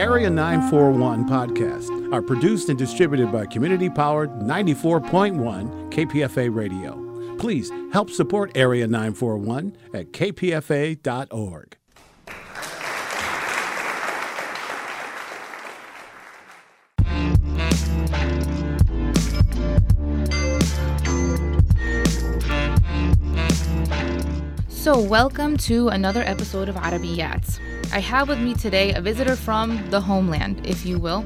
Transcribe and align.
Area 0.00 0.30
941 0.30 1.28
podcasts 1.28 2.10
are 2.10 2.22
produced 2.22 2.70
and 2.70 2.78
distributed 2.78 3.30
by 3.30 3.44
community 3.44 3.90
powered 3.90 4.30
94.1 4.30 5.92
KPFA 5.92 6.54
Radio. 6.54 7.36
Please 7.36 7.70
help 7.92 8.08
support 8.08 8.50
Area 8.54 8.86
941 8.86 9.76
at 9.92 10.10
kpfa.org. 10.12 11.76
So, 24.68 24.98
welcome 24.98 25.58
to 25.58 25.88
another 25.88 26.22
episode 26.22 26.70
of 26.70 26.76
Arabiyat. 26.76 27.60
I 27.92 27.98
have 27.98 28.28
with 28.28 28.38
me 28.38 28.54
today 28.54 28.92
a 28.94 29.00
visitor 29.00 29.34
from 29.34 29.90
the 29.90 30.00
homeland, 30.00 30.64
if 30.64 30.86
you 30.86 31.00
will. 31.00 31.24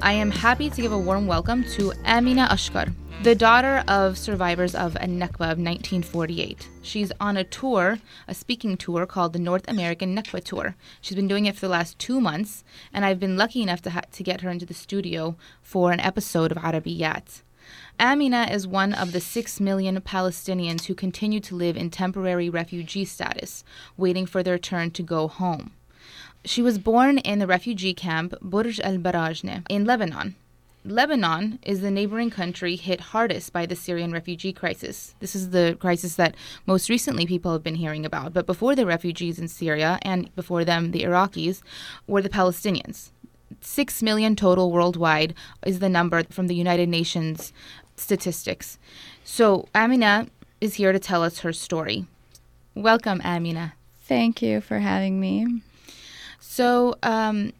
I 0.00 0.14
am 0.14 0.30
happy 0.30 0.70
to 0.70 0.80
give 0.80 0.90
a 0.90 0.98
warm 0.98 1.26
welcome 1.26 1.64
to 1.74 1.92
Amina 2.06 2.48
Ashkar, 2.50 2.94
the 3.22 3.34
daughter 3.34 3.84
of 3.88 4.16
survivors 4.16 4.74
of 4.74 4.94
Nakba 4.94 5.52
of 5.52 5.58
1948. 5.58 6.66
She's 6.80 7.12
on 7.20 7.36
a 7.36 7.44
tour, 7.44 7.98
a 8.26 8.34
speaking 8.34 8.78
tour 8.78 9.04
called 9.04 9.34
the 9.34 9.38
North 9.38 9.68
American 9.68 10.16
Nakba 10.16 10.42
Tour. 10.42 10.76
She's 11.02 11.14
been 11.14 11.28
doing 11.28 11.44
it 11.44 11.56
for 11.56 11.60
the 11.60 11.72
last 11.72 11.98
two 11.98 12.22
months, 12.22 12.64
and 12.90 13.04
I've 13.04 13.20
been 13.20 13.36
lucky 13.36 13.60
enough 13.60 13.82
to, 13.82 13.90
ha- 13.90 14.00
to 14.10 14.22
get 14.22 14.40
her 14.40 14.48
into 14.48 14.64
the 14.64 14.72
studio 14.72 15.36
for 15.60 15.92
an 15.92 16.00
episode 16.00 16.52
of 16.52 16.56
Arabiyat. 16.56 17.42
Amina 18.00 18.48
is 18.50 18.66
one 18.66 18.94
of 18.94 19.12
the 19.12 19.20
six 19.20 19.60
million 19.60 20.00
Palestinians 20.00 20.86
who 20.86 20.94
continue 20.94 21.40
to 21.40 21.54
live 21.54 21.76
in 21.76 21.90
temporary 21.90 22.48
refugee 22.48 23.04
status, 23.04 23.62
waiting 23.98 24.24
for 24.24 24.42
their 24.42 24.58
turn 24.58 24.90
to 24.92 25.02
go 25.02 25.28
home. 25.28 25.72
She 26.44 26.62
was 26.62 26.78
born 26.78 27.18
in 27.18 27.40
the 27.40 27.46
refugee 27.46 27.94
camp 27.94 28.34
Burj 28.40 28.80
al 28.80 28.98
Barajne 28.98 29.64
in 29.68 29.84
Lebanon. 29.84 30.36
Lebanon 30.84 31.58
is 31.62 31.80
the 31.80 31.90
neighboring 31.90 32.30
country 32.30 32.76
hit 32.76 33.00
hardest 33.00 33.52
by 33.52 33.66
the 33.66 33.76
Syrian 33.76 34.12
refugee 34.12 34.52
crisis. 34.52 35.14
This 35.20 35.34
is 35.34 35.50
the 35.50 35.76
crisis 35.78 36.14
that 36.14 36.36
most 36.64 36.88
recently 36.88 37.26
people 37.26 37.52
have 37.52 37.64
been 37.64 37.74
hearing 37.74 38.06
about. 38.06 38.32
But 38.32 38.46
before 38.46 38.74
the 38.74 38.86
refugees 38.86 39.38
in 39.38 39.48
Syria, 39.48 39.98
and 40.02 40.34
before 40.36 40.64
them, 40.64 40.92
the 40.92 41.02
Iraqis, 41.02 41.60
were 42.06 42.22
the 42.22 42.30
Palestinians. 42.30 43.10
Six 43.60 44.02
million 44.02 44.36
total 44.36 44.70
worldwide 44.70 45.34
is 45.66 45.80
the 45.80 45.88
number 45.88 46.22
from 46.30 46.46
the 46.46 46.54
United 46.54 46.88
Nations 46.88 47.52
statistics. 47.96 48.78
So, 49.24 49.68
Amina 49.74 50.28
is 50.60 50.74
here 50.74 50.92
to 50.92 50.98
tell 50.98 51.22
us 51.22 51.40
her 51.40 51.52
story. 51.52 52.06
Welcome, 52.74 53.20
Amina. 53.24 53.74
Thank 54.02 54.40
you 54.40 54.60
for 54.60 54.78
having 54.78 55.20
me. 55.20 55.62
So, 56.58 56.96
um, 57.04 57.52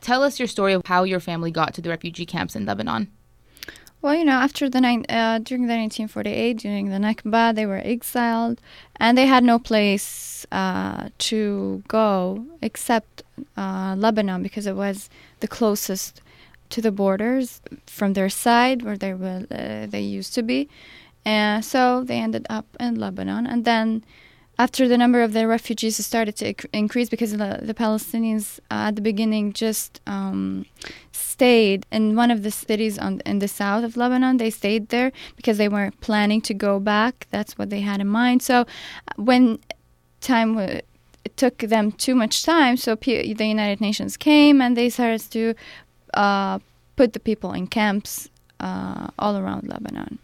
tell 0.00 0.24
us 0.24 0.40
your 0.40 0.48
story 0.48 0.72
of 0.72 0.82
how 0.84 1.04
your 1.04 1.20
family 1.20 1.52
got 1.52 1.72
to 1.74 1.80
the 1.80 1.88
refugee 1.88 2.26
camps 2.26 2.56
in 2.56 2.66
Lebanon. 2.66 3.06
Well, 4.02 4.16
you 4.16 4.24
know, 4.24 4.40
after 4.48 4.68
the 4.68 4.78
uh, 4.78 5.38
during 5.38 5.68
the 5.68 5.76
1948, 5.76 6.58
during 6.58 6.90
the 6.90 6.96
Nakba, 6.96 7.54
they 7.54 7.64
were 7.64 7.80
exiled, 7.84 8.60
and 8.96 9.16
they 9.16 9.26
had 9.26 9.44
no 9.44 9.60
place 9.60 10.44
uh, 10.50 11.10
to 11.30 11.84
go 11.86 12.44
except 12.60 13.22
uh, 13.56 13.94
Lebanon 13.96 14.42
because 14.42 14.66
it 14.66 14.74
was 14.74 15.08
the 15.38 15.46
closest 15.46 16.20
to 16.70 16.82
the 16.82 16.90
borders 16.90 17.60
from 17.86 18.14
their 18.14 18.28
side 18.28 18.82
where 18.82 18.98
they 18.98 19.14
were 19.14 19.46
uh, 19.52 19.86
they 19.86 20.00
used 20.00 20.34
to 20.34 20.42
be, 20.42 20.68
and 21.24 21.64
so 21.64 22.02
they 22.02 22.18
ended 22.18 22.48
up 22.50 22.66
in 22.80 22.96
Lebanon. 22.96 23.46
And 23.46 23.64
then, 23.64 24.02
after 24.60 24.86
the 24.86 24.98
number 24.98 25.22
of 25.22 25.32
the 25.32 25.46
refugees 25.46 26.04
started 26.04 26.36
to 26.36 26.46
increase, 26.74 27.08
because 27.08 27.32
the, 27.32 27.60
the 27.62 27.72
Palestinians 27.72 28.60
uh, 28.70 28.88
at 28.88 28.94
the 28.96 29.00
beginning 29.00 29.54
just 29.54 30.02
um, 30.06 30.66
stayed 31.12 31.86
in 31.90 32.14
one 32.14 32.30
of 32.30 32.42
the 32.42 32.50
cities 32.50 32.98
on 32.98 33.22
in 33.24 33.38
the 33.38 33.48
south 33.48 33.84
of 33.84 33.96
Lebanon. 33.96 34.36
They 34.36 34.50
stayed 34.50 34.90
there 34.90 35.12
because 35.38 35.56
they 35.56 35.70
weren't 35.74 35.98
planning 36.02 36.42
to 36.42 36.52
go 36.52 36.78
back. 36.78 37.26
That's 37.30 37.56
what 37.56 37.70
they 37.70 37.80
had 37.80 38.02
in 38.02 38.08
mind. 38.08 38.42
So, 38.42 38.66
when 39.16 39.58
time 40.20 40.58
it 40.58 40.86
took 41.36 41.56
them 41.74 41.92
too 41.92 42.14
much 42.14 42.44
time, 42.44 42.76
so 42.76 42.96
P- 42.96 43.32
the 43.32 43.46
United 43.46 43.80
Nations 43.80 44.18
came 44.18 44.60
and 44.60 44.76
they 44.76 44.90
started 44.90 45.22
to 45.36 45.54
uh, 46.12 46.58
put 46.96 47.14
the 47.14 47.20
people 47.20 47.52
in 47.54 47.66
camps 47.66 48.28
uh, 48.68 49.08
all 49.18 49.38
around 49.38 49.62
Lebanon. 49.66 50.18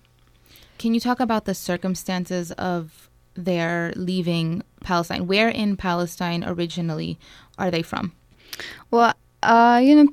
Can 0.76 0.92
you 0.92 1.00
talk 1.00 1.20
about 1.20 1.46
the 1.46 1.54
circumstances 1.54 2.52
of 2.52 3.06
their 3.36 3.92
leaving 3.96 4.62
Palestine? 4.82 5.26
Where 5.26 5.48
in 5.48 5.76
Palestine 5.76 6.44
originally 6.44 7.18
are 7.58 7.70
they 7.70 7.82
from? 7.82 8.12
Well, 8.90 9.14
uh, 9.42 9.80
you 9.82 9.94
know, 9.96 10.12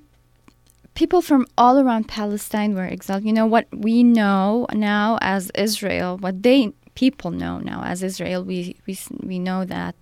people 0.96 1.22
from 1.22 1.48
all 1.58 1.80
around 1.80 2.08
Palestine 2.08 2.76
were 2.76 2.84
exiled. 2.86 3.24
You 3.24 3.34
know 3.34 3.46
what 3.46 3.68
we 3.72 4.04
know 4.04 4.68
now 4.74 5.18
as 5.22 5.52
Israel, 5.56 6.18
what 6.18 6.44
they 6.44 6.74
people 6.96 7.32
know 7.32 7.58
now 7.60 7.84
as 7.84 8.04
Israel. 8.04 8.44
We 8.44 8.76
we 8.86 8.98
we 9.22 9.40
know 9.40 9.66
that 9.66 9.96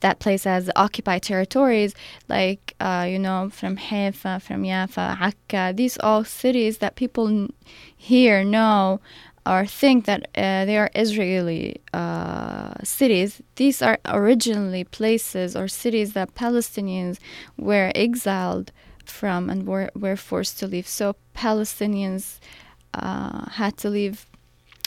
that 0.00 0.18
place 0.18 0.44
has 0.44 0.70
occupied 0.76 1.22
territories, 1.22 1.94
like 2.28 2.74
uh, 2.80 3.06
you 3.08 3.18
know 3.18 3.50
from 3.50 3.76
Haifa, 3.76 4.40
from 4.40 4.64
Jaffa, 4.64 5.16
Akka. 5.20 5.72
These 5.76 5.98
all 6.00 6.24
cities 6.24 6.78
that 6.78 6.96
people 6.96 7.48
here 7.96 8.44
know 8.44 9.00
or 9.44 9.66
think 9.66 10.04
that 10.04 10.28
uh, 10.36 10.64
they 10.64 10.78
are 10.78 10.90
Israeli 10.94 11.80
uh, 11.92 12.74
cities. 12.84 13.42
These 13.56 13.82
are 13.82 13.98
originally 14.06 14.84
places 14.84 15.56
or 15.56 15.68
cities 15.68 16.12
that 16.12 16.34
Palestinians 16.34 17.18
were 17.56 17.90
exiled 17.94 18.72
from 19.04 19.50
and 19.50 19.66
were, 19.66 19.90
were 19.94 20.16
forced 20.16 20.58
to 20.60 20.66
leave. 20.66 20.86
So 20.86 21.16
Palestinians 21.34 22.38
uh, 22.94 23.50
had 23.50 23.76
to 23.78 23.90
leave 23.90 24.26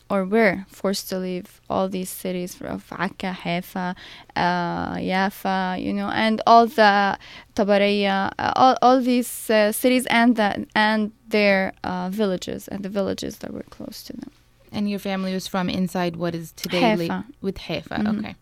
or 0.08 0.24
were 0.24 0.66
forced 0.70 1.10
to 1.10 1.18
leave 1.18 1.60
all 1.68 1.90
these 1.90 2.12
cities 2.12 2.62
of 2.62 2.86
Akka, 2.92 3.34
Haifa, 3.34 3.96
uh, 4.36 5.00
Jaffa, 5.00 5.78
you 5.80 5.92
know, 5.92 6.10
and 6.10 6.42
all 6.46 6.68
the 6.68 7.18
Tabariya, 7.56 8.32
uh, 8.38 8.54
all, 8.56 8.78
all 8.84 9.02
these 9.02 9.50
uh, 9.50 9.72
cities 9.72 10.06
and 10.06 10.36
the, 10.36 10.68
and 10.76 11.12
their 11.28 11.74
villages 12.12 12.68
and 12.68 12.84
the 12.84 12.90
villages 12.90 13.40
that 13.40 13.52
were 13.52 13.64
close 13.64 14.04
to 14.04 14.14
them. 14.14 14.32
And 14.76 14.90
your 14.90 15.00
family 15.00 15.34
was 15.34 15.48
from 15.48 15.70
inside 15.70 16.18
what 16.18 16.36
is 16.36 16.52
today 16.52 16.82
Haifa. 16.82 17.08
la- 17.08 17.24
with 17.42 17.58
Haifa. 17.60 17.96
Mhm. 17.96 18.20
Okay. 18.20 18.36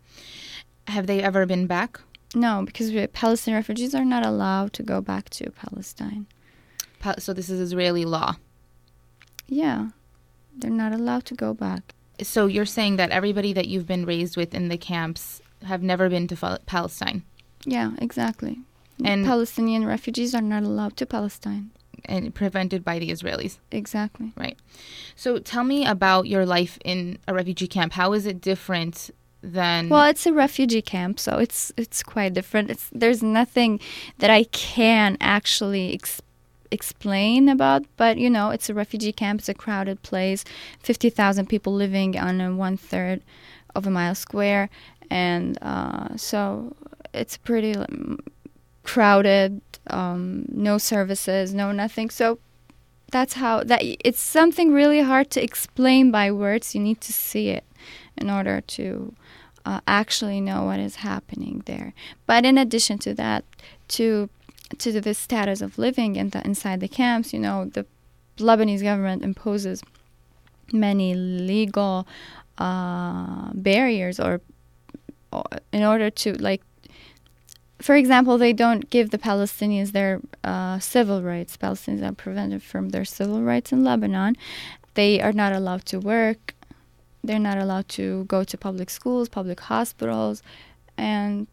Have 0.87 1.05
they 1.07 1.21
ever 1.21 1.45
been 1.45 1.67
back? 1.67 1.99
No, 2.35 2.63
because 2.65 2.91
Palestinian 3.13 3.59
refugees 3.59 3.93
are 3.93 4.03
not 4.03 4.25
allowed 4.25 4.73
to 4.73 4.83
go 4.83 4.99
back 4.99 5.29
to 5.37 5.51
Palestine. 5.51 6.25
Pa- 6.99 7.19
so 7.19 7.33
this 7.33 7.49
is 7.49 7.59
Israeli 7.59 8.03
law. 8.05 8.37
Yeah, 9.47 9.89
they're 10.57 10.71
not 10.71 10.93
allowed 10.93 11.25
to 11.25 11.35
go 11.35 11.53
back. 11.53 11.93
So 12.21 12.47
you're 12.47 12.65
saying 12.65 12.95
that 12.97 13.11
everybody 13.11 13.53
that 13.53 13.67
you've 13.67 13.87
been 13.87 14.05
raised 14.05 14.35
with 14.37 14.53
in 14.55 14.69
the 14.69 14.77
camps 14.77 15.41
have 15.63 15.83
never 15.83 16.09
been 16.09 16.27
to 16.27 16.35
Fal- 16.35 16.59
Palestine 16.65 17.23
Yeah, 17.65 17.91
exactly. 17.99 18.59
And- 19.03 19.25
Palestinian 19.25 19.85
refugees 19.85 20.33
are 20.35 20.41
not 20.41 20.63
allowed 20.63 20.97
to 20.97 21.05
Palestine. 21.05 21.71
And 22.05 22.33
prevented 22.33 22.83
by 22.83 22.99
the 22.99 23.09
Israelis. 23.09 23.59
Exactly. 23.71 24.33
Right. 24.37 24.57
So 25.15 25.39
tell 25.39 25.63
me 25.63 25.85
about 25.85 26.27
your 26.27 26.45
life 26.45 26.77
in 26.83 27.17
a 27.27 27.33
refugee 27.33 27.67
camp. 27.67 27.93
How 27.93 28.13
is 28.13 28.25
it 28.25 28.41
different 28.41 29.11
than 29.41 29.89
Well, 29.89 30.05
it's 30.09 30.25
a 30.25 30.33
refugee 30.33 30.81
camp, 30.81 31.19
so 31.19 31.37
it's 31.37 31.71
it's 31.77 32.01
quite 32.01 32.33
different. 32.33 32.71
It's 32.71 32.89
there's 32.93 33.21
nothing 33.21 33.79
that 34.19 34.29
I 34.29 34.45
can 34.45 35.17
actually 35.19 35.93
ex- 35.93 36.21
explain 36.71 37.49
about, 37.49 37.85
but 37.97 38.17
you 38.17 38.29
know, 38.29 38.49
it's 38.51 38.69
a 38.69 38.73
refugee 38.73 39.11
camp. 39.11 39.41
It's 39.41 39.49
a 39.49 39.53
crowded 39.53 40.01
place, 40.01 40.45
fifty 40.79 41.09
thousand 41.09 41.47
people 41.47 41.73
living 41.73 42.17
on 42.17 42.39
a 42.39 42.55
one 42.55 42.77
third 42.77 43.21
of 43.75 43.85
a 43.85 43.89
mile 43.89 44.15
square, 44.15 44.69
and 45.09 45.57
uh, 45.61 46.15
so 46.15 46.75
it's 47.13 47.37
pretty 47.37 47.75
um, 47.75 48.19
crowded. 48.83 49.61
Um, 49.87 50.45
no 50.49 50.77
services, 50.77 51.53
no 51.53 51.71
nothing. 51.71 52.09
So 52.09 52.39
that's 53.11 53.33
how 53.33 53.63
that 53.63 53.81
it's 53.83 54.19
something 54.19 54.73
really 54.73 55.01
hard 55.01 55.29
to 55.31 55.43
explain 55.43 56.11
by 56.11 56.31
words. 56.31 56.73
You 56.73 56.81
need 56.81 57.01
to 57.01 57.13
see 57.13 57.49
it 57.49 57.63
in 58.17 58.29
order 58.29 58.61
to 58.61 59.13
uh, 59.65 59.81
actually 59.87 60.41
know 60.41 60.63
what 60.63 60.79
is 60.79 60.97
happening 60.97 61.63
there. 61.65 61.93
But 62.25 62.45
in 62.45 62.57
addition 62.57 62.97
to 62.99 63.13
that, 63.15 63.45
to 63.89 64.29
to 64.79 64.99
the 64.99 65.13
status 65.13 65.61
of 65.61 65.77
living 65.77 66.15
in 66.15 66.29
the, 66.29 66.43
inside 66.45 66.79
the 66.79 66.87
camps, 66.87 67.33
you 67.33 67.39
know, 67.39 67.65
the 67.65 67.85
Lebanese 68.37 68.81
government 68.81 69.23
imposes 69.23 69.83
many 70.71 71.13
legal 71.13 72.07
uh, 72.57 73.51
barriers 73.53 74.19
or, 74.19 74.41
or 75.31 75.43
in 75.71 75.83
order 75.83 76.09
to 76.09 76.33
like 76.33 76.61
for 77.87 77.95
example, 77.95 78.37
they 78.37 78.53
don't 78.53 78.89
give 78.95 79.07
the 79.09 79.17
Palestinians 79.29 79.91
their 79.91 80.21
uh, 80.43 80.79
civil 80.79 81.19
rights. 81.31 81.57
Palestinians 81.57 82.01
are 82.09 82.13
prevented 82.25 82.61
from 82.71 82.89
their 82.89 83.05
civil 83.05 83.41
rights 83.51 83.71
in 83.73 83.83
Lebanon. 83.83 84.35
They 84.99 85.19
are 85.25 85.33
not 85.33 85.51
allowed 85.59 85.83
to 85.91 85.97
work. 85.99 86.55
They're 87.25 87.45
not 87.51 87.57
allowed 87.57 87.87
to 87.99 88.05
go 88.25 88.43
to 88.51 88.55
public 88.57 88.89
schools, 88.89 89.27
public 89.39 89.59
hospitals, 89.59 90.41
and 90.97 91.47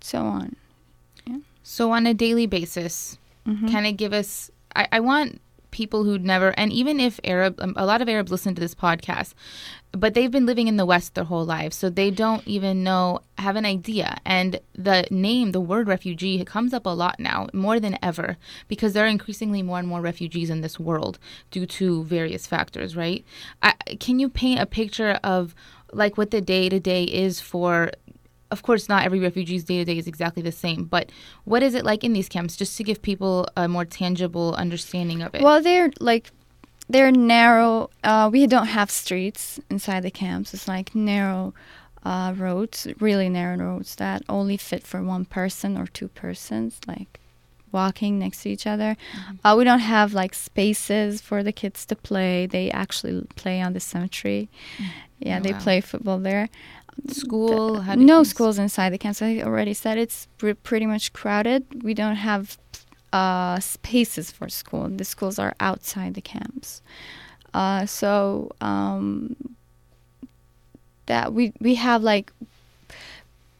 so 0.00 0.18
on. 0.38 0.56
So 1.62 1.92
on 1.92 2.06
a 2.06 2.14
daily 2.14 2.46
basis, 2.46 3.16
Mhm. 3.46 3.70
kind 3.72 3.86
of 3.86 3.96
give 3.96 4.12
us. 4.12 4.50
I, 4.76 4.86
I 4.96 5.00
want 5.00 5.40
people 5.74 6.04
who'd 6.04 6.24
never, 6.24 6.54
and 6.56 6.72
even 6.72 7.00
if 7.00 7.20
Arab, 7.24 7.60
um, 7.60 7.74
a 7.76 7.84
lot 7.84 8.00
of 8.00 8.08
Arabs 8.08 8.30
listen 8.30 8.54
to 8.54 8.60
this 8.60 8.74
podcast, 8.74 9.34
but 9.90 10.14
they've 10.14 10.30
been 10.30 10.46
living 10.46 10.68
in 10.68 10.76
the 10.76 10.86
West 10.86 11.14
their 11.14 11.24
whole 11.24 11.44
lives, 11.44 11.76
so 11.76 11.90
they 11.90 12.10
don't 12.10 12.46
even 12.46 12.84
know, 12.84 13.20
have 13.38 13.56
an 13.56 13.66
idea. 13.66 14.16
And 14.24 14.60
the 14.74 15.04
name, 15.10 15.50
the 15.50 15.60
word 15.60 15.88
refugee, 15.88 16.44
comes 16.44 16.72
up 16.72 16.86
a 16.86 16.90
lot 16.90 17.18
now, 17.18 17.48
more 17.52 17.80
than 17.80 17.98
ever, 18.02 18.36
because 18.68 18.92
there 18.92 19.04
are 19.04 19.08
increasingly 19.08 19.62
more 19.62 19.80
and 19.80 19.88
more 19.88 20.00
refugees 20.00 20.48
in 20.48 20.60
this 20.60 20.78
world 20.78 21.18
due 21.50 21.66
to 21.66 22.04
various 22.04 22.46
factors, 22.46 22.96
right? 22.96 23.24
I, 23.60 23.74
can 23.98 24.18
you 24.20 24.28
paint 24.28 24.60
a 24.60 24.66
picture 24.66 25.18
of 25.24 25.54
like 25.92 26.16
what 26.16 26.30
the 26.30 26.40
day 26.40 26.68
to 26.68 26.80
day 26.80 27.04
is 27.04 27.40
for 27.40 27.90
of 28.54 28.62
course, 28.68 28.84
not 28.88 29.04
every 29.06 29.20
refugee's 29.28 29.64
day 29.70 29.78
to 29.78 29.84
day 29.90 29.98
is 30.02 30.06
exactly 30.06 30.42
the 30.50 30.52
same, 30.66 30.80
but 30.96 31.04
what 31.44 31.62
is 31.62 31.72
it 31.78 31.84
like 31.90 32.02
in 32.06 32.12
these 32.18 32.28
camps, 32.34 32.56
just 32.62 32.76
to 32.78 32.82
give 32.88 32.98
people 33.10 33.34
a 33.56 33.64
more 33.68 33.84
tangible 33.84 34.48
understanding 34.64 35.20
of 35.26 35.34
it? 35.34 35.42
Well, 35.42 35.60
they're 35.66 35.90
like 36.10 36.24
they're 36.92 37.12
narrow. 37.12 37.90
Uh, 38.10 38.26
we 38.32 38.46
don't 38.54 38.66
have 38.78 38.90
streets 38.90 39.60
inside 39.70 40.02
the 40.02 40.10
camps. 40.24 40.54
It's 40.54 40.68
like 40.76 40.94
narrow 40.94 41.52
uh, 42.10 42.30
roads, 42.36 42.86
really 43.06 43.28
narrow 43.28 43.56
roads 43.56 43.90
that 43.96 44.22
only 44.28 44.56
fit 44.56 44.82
for 44.90 45.02
one 45.02 45.24
person 45.24 45.70
or 45.80 45.86
two 45.86 46.08
persons, 46.08 46.72
like 46.86 47.20
walking 47.72 48.18
next 48.18 48.42
to 48.42 48.48
each 48.50 48.66
other. 48.74 48.96
Uh, 49.44 49.54
we 49.58 49.64
don't 49.64 49.80
have 49.96 50.14
like 50.14 50.34
spaces 50.34 51.20
for 51.28 51.42
the 51.42 51.52
kids 51.52 51.84
to 51.86 51.96
play. 51.96 52.46
They 52.46 52.70
actually 52.70 53.16
play 53.34 53.60
on 53.66 53.72
the 53.72 53.80
cemetery. 53.80 54.48
Yeah, 55.18 55.38
Oh, 55.38 55.42
they 55.42 55.52
wow. 55.52 55.60
play 55.66 55.80
football 55.80 56.18
there. 56.18 56.48
School? 57.08 57.80
How 57.80 57.94
no 57.94 58.22
schools 58.22 58.58
inside 58.58 58.90
the 58.90 58.98
camps. 58.98 59.20
I 59.20 59.40
already 59.40 59.74
said 59.74 59.98
it's 59.98 60.26
pre- 60.38 60.54
pretty 60.54 60.86
much 60.86 61.12
crowded. 61.12 61.82
We 61.82 61.94
don't 61.94 62.16
have 62.16 62.56
uh, 63.12 63.60
spaces 63.60 64.30
for 64.30 64.48
school. 64.48 64.88
The 64.88 65.04
schools 65.04 65.38
are 65.38 65.54
outside 65.60 66.14
the 66.14 66.22
camps. 66.22 66.82
Uh, 67.52 67.86
so 67.86 68.50
um, 68.60 69.36
that 71.06 71.32
we 71.32 71.52
we 71.60 71.76
have 71.76 72.02
like 72.02 72.32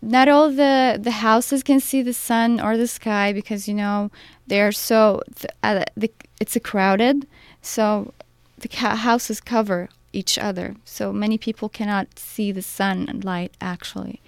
not 0.02 0.28
all 0.28 0.50
the 0.50 0.98
the 1.00 1.10
houses 1.10 1.62
can 1.62 1.80
see 1.80 2.02
the 2.02 2.12
sun 2.12 2.60
or 2.60 2.76
the 2.76 2.88
sky 2.88 3.32
because 3.32 3.68
you 3.68 3.74
know 3.74 4.10
they're 4.46 4.72
so 4.72 5.22
th- 5.34 5.50
uh, 5.62 5.84
the, 5.96 6.10
it's 6.40 6.56
a 6.56 6.60
crowded 6.60 7.26
so 7.62 8.12
the 8.58 8.68
ca- 8.68 8.96
houses 8.96 9.40
cover 9.40 9.88
each 10.14 10.38
other. 10.38 10.76
So 10.84 11.12
many 11.12 11.38
people 11.38 11.68
cannot 11.68 12.18
see 12.18 12.52
the 12.52 12.62
sun 12.62 13.06
and 13.08 13.24
light 13.24 13.52
actually. 13.60 14.20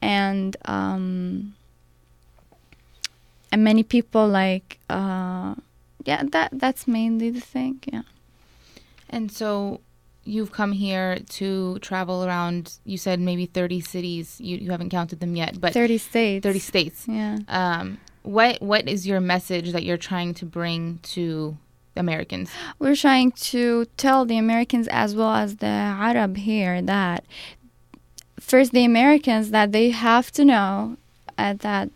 And 0.00 0.56
um 0.66 1.54
and 3.50 3.64
many 3.64 3.82
people 3.82 4.28
like 4.28 4.78
uh 4.90 5.54
yeah 6.04 6.22
that 6.32 6.50
that's 6.52 6.86
mainly 6.86 7.30
the 7.30 7.40
thing 7.40 7.80
yeah. 7.92 8.02
And 9.08 9.30
so 9.30 9.80
you've 10.24 10.52
come 10.52 10.72
here 10.72 11.18
to 11.28 11.78
travel 11.80 12.24
around, 12.24 12.78
you 12.84 12.96
said 12.96 13.20
maybe 13.20 13.46
30 13.46 13.80
cities. 13.80 14.40
You, 14.40 14.56
you 14.56 14.70
haven't 14.70 14.88
counted 14.90 15.20
them 15.20 15.36
yet, 15.36 15.60
but 15.60 15.72
30 15.72 15.98
states. 15.98 16.42
30 16.42 16.58
states. 16.58 17.04
yeah. 17.06 17.38
Um, 17.48 17.98
what 18.22 18.60
What 18.62 18.88
is 18.88 19.06
your 19.06 19.20
message 19.20 19.72
that 19.72 19.84
you're 19.84 19.98
trying 19.98 20.34
to 20.34 20.46
bring 20.46 20.98
to 21.14 21.56
Americans? 21.96 22.50
we're 22.78 22.96
trying 22.96 23.32
to 23.32 23.86
tell 23.96 24.24
the 24.24 24.38
Americans 24.38 24.88
as 24.88 25.14
well 25.14 25.34
as 25.34 25.56
the 25.56 25.66
Arab 25.66 26.36
here 26.36 26.82
that 26.82 27.24
first 28.38 28.72
the 28.72 28.84
Americans 28.84 29.50
that 29.50 29.72
they 29.72 29.90
have 29.90 30.30
to 30.32 30.44
know 30.44 30.96
uh, 31.38 31.54
that 31.54 31.88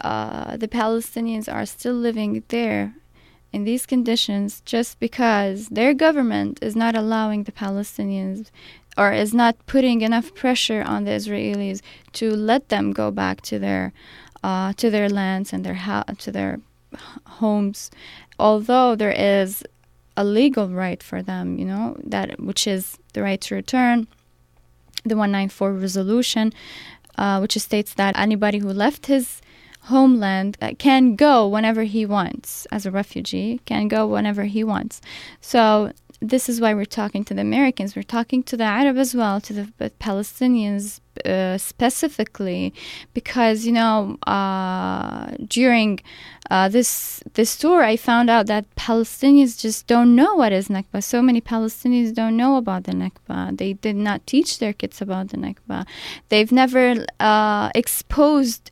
uh, 0.00 0.56
the 0.56 0.68
Palestinians 0.68 1.52
are 1.52 1.66
still 1.66 1.94
living 1.94 2.42
there 2.48 2.94
in 3.52 3.64
these 3.64 3.86
conditions 3.86 4.60
just 4.64 4.98
because 4.98 5.68
their 5.68 5.94
government 5.94 6.58
is 6.60 6.74
not 6.74 6.96
allowing 6.96 7.44
the 7.44 7.52
Palestinians 7.52 8.50
or 8.98 9.12
is 9.12 9.32
not 9.32 9.54
putting 9.66 10.00
enough 10.00 10.34
pressure 10.34 10.82
on 10.82 11.04
the 11.04 11.12
Israelis 11.12 11.80
to 12.12 12.30
let 12.30 12.68
them 12.68 12.92
go 12.92 13.10
back 13.10 13.40
to 13.42 13.58
their 13.58 13.92
uh, 14.42 14.72
to 14.74 14.90
their 14.90 15.08
lands 15.08 15.52
and 15.52 15.64
their 15.64 15.78
to 16.18 16.30
their 16.32 16.60
homes 17.38 17.90
although 18.38 18.94
there 18.94 19.12
is 19.12 19.64
a 20.16 20.24
legal 20.24 20.68
right 20.68 21.02
for 21.02 21.22
them, 21.22 21.58
you 21.58 21.64
know, 21.64 21.96
that 22.04 22.40
which 22.40 22.66
is 22.66 22.98
the 23.12 23.22
right 23.22 23.40
to 23.42 23.54
return, 23.54 24.06
the 25.04 25.16
194 25.16 25.72
resolution, 25.72 26.52
uh, 27.18 27.38
which 27.38 27.56
states 27.58 27.94
that 27.94 28.18
anybody 28.18 28.58
who 28.58 28.72
left 28.72 29.06
his 29.06 29.40
homeland 29.82 30.56
uh, 30.62 30.72
can 30.78 31.14
go 31.14 31.46
whenever 31.46 31.82
he 31.82 32.06
wants 32.06 32.66
as 32.72 32.86
a 32.86 32.90
refugee, 32.90 33.60
can 33.66 33.88
go 33.88 34.06
whenever 34.06 34.44
he 34.44 34.64
wants. 34.64 35.00
So 35.40 35.92
this 36.28 36.48
is 36.48 36.60
why 36.60 36.74
we're 36.74 36.84
talking 36.84 37.24
to 37.24 37.34
the 37.34 37.40
Americans. 37.40 37.94
We're 37.94 38.02
talking 38.02 38.42
to 38.44 38.56
the 38.56 38.64
Arab 38.64 38.96
as 38.96 39.14
well, 39.14 39.40
to 39.42 39.52
the 39.52 39.90
Palestinians 40.00 41.00
uh, 41.24 41.58
specifically, 41.58 42.72
because 43.12 43.66
you 43.66 43.72
know 43.72 44.18
uh, 44.26 45.30
during 45.46 46.00
uh, 46.50 46.68
this 46.68 47.22
this 47.34 47.56
tour, 47.56 47.82
I 47.82 47.96
found 47.96 48.30
out 48.30 48.46
that 48.46 48.64
Palestinians 48.76 49.60
just 49.60 49.86
don't 49.86 50.14
know 50.16 50.34
what 50.34 50.52
is 50.52 50.68
Nakba. 50.68 51.02
So 51.02 51.22
many 51.22 51.40
Palestinians 51.40 52.14
don't 52.14 52.36
know 52.36 52.56
about 52.56 52.84
the 52.84 52.92
Nakba. 52.92 53.56
They 53.56 53.74
did 53.74 53.96
not 53.96 54.26
teach 54.26 54.58
their 54.58 54.72
kids 54.72 55.00
about 55.00 55.28
the 55.28 55.36
Nakba. 55.36 55.86
They've 56.30 56.52
never 56.52 57.04
uh, 57.20 57.70
exposed 57.74 58.70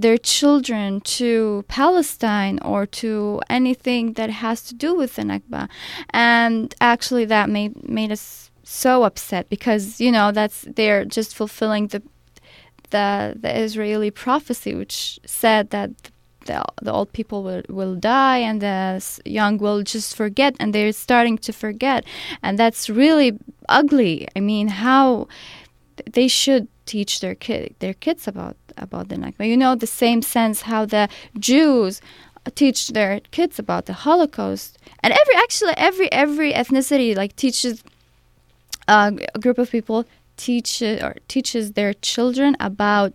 their 0.00 0.18
children 0.18 1.00
to 1.00 1.64
Palestine 1.68 2.58
or 2.62 2.86
to 2.86 3.40
anything 3.48 4.14
that 4.14 4.30
has 4.30 4.62
to 4.64 4.74
do 4.74 4.94
with 4.94 5.16
the 5.16 5.22
Nakba. 5.22 5.68
And 6.10 6.74
actually, 6.80 7.24
that 7.26 7.48
made 7.48 7.88
made 7.88 8.12
us 8.12 8.50
so 8.62 9.02
upset 9.02 9.48
because 9.48 10.00
you 10.00 10.12
know 10.12 10.30
that's 10.32 10.64
they're 10.76 11.04
just 11.04 11.34
fulfilling 11.34 11.88
the 11.88 12.02
the 12.90 13.36
the 13.38 13.52
Israeli 13.58 14.10
prophecy, 14.10 14.74
which 14.74 15.18
said 15.26 15.70
that 15.70 15.90
the, 16.46 16.64
the 16.82 16.92
old 16.92 17.12
people 17.12 17.42
will, 17.42 17.62
will 17.68 17.94
die 17.94 18.38
and 18.38 18.60
the 18.60 19.02
young 19.24 19.58
will 19.58 19.82
just 19.82 20.16
forget, 20.16 20.56
and 20.58 20.74
they're 20.74 20.92
starting 20.92 21.38
to 21.38 21.52
forget, 21.52 22.04
and 22.42 22.58
that's 22.58 22.88
really 22.88 23.38
ugly. 23.68 24.26
I 24.34 24.40
mean, 24.40 24.68
how 24.68 25.28
they 26.12 26.28
should 26.28 26.68
teach 26.86 27.20
their 27.20 27.34
kid 27.34 27.74
their 27.78 27.94
kids 27.94 28.26
about 28.26 28.56
about 28.76 29.08
the 29.08 29.16
Nakba. 29.16 29.48
You 29.48 29.56
know, 29.56 29.74
the 29.74 29.86
same 29.86 30.22
sense 30.22 30.62
how 30.62 30.84
the 30.84 31.08
Jews 31.38 32.00
teach 32.54 32.88
their 32.88 33.20
kids 33.30 33.58
about 33.58 33.86
the 33.86 33.92
Holocaust, 33.92 34.78
and 35.02 35.12
every 35.12 35.34
actually 35.36 35.74
every 35.76 36.10
every 36.12 36.52
ethnicity 36.52 37.16
like 37.16 37.36
teaches 37.36 37.84
uh, 38.88 39.12
a 39.34 39.38
group 39.38 39.58
of 39.58 39.70
people 39.70 40.04
teach 40.36 40.82
or 40.82 41.16
teaches 41.28 41.72
their 41.72 41.92
children 41.94 42.56
about 42.60 43.12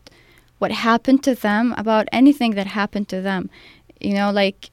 what 0.59 0.71
happened 0.71 1.23
to 1.23 1.35
them, 1.35 1.73
about 1.77 2.07
anything 2.11 2.51
that 2.51 2.67
happened 2.67 3.09
to 3.09 3.21
them. 3.21 3.49
You 3.99 4.13
know, 4.13 4.31
like 4.31 4.69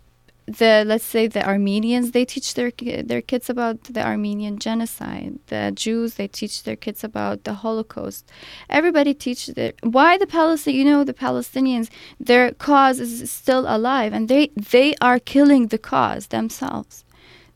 the 0.59 0.85
let's 0.87 1.05
say 1.05 1.27
the 1.27 1.47
Armenians, 1.47 2.13
they 2.13 2.25
teach 2.25 2.55
their 2.55 2.71
their 3.11 3.23
kids 3.23 3.51
about 3.51 3.85
the 3.85 4.05
Armenian 4.05 4.59
genocide. 4.59 5.39
The 5.47 5.73
Jews, 5.75 6.15
they 6.15 6.29
teach 6.29 6.63
their 6.65 6.77
kids 6.77 7.05
about 7.05 7.45
the 7.45 7.55
Holocaust. 7.55 8.31
Everybody 8.69 9.15
teaches 9.15 9.55
their 9.55 9.73
why 9.83 10.19
the 10.19 10.27
Palestine. 10.27 10.75
You 10.75 10.85
know, 10.85 11.05
the 11.05 11.15
Palestinians, 11.15 11.89
their 12.19 12.53
cause 12.53 13.01
is 13.01 13.31
still 13.31 13.65
alive, 13.69 14.13
and 14.13 14.29
they 14.29 14.51
they 14.75 14.95
are 15.01 15.19
killing 15.19 15.69
the 15.69 15.79
cause 15.79 16.29
themselves. 16.29 17.05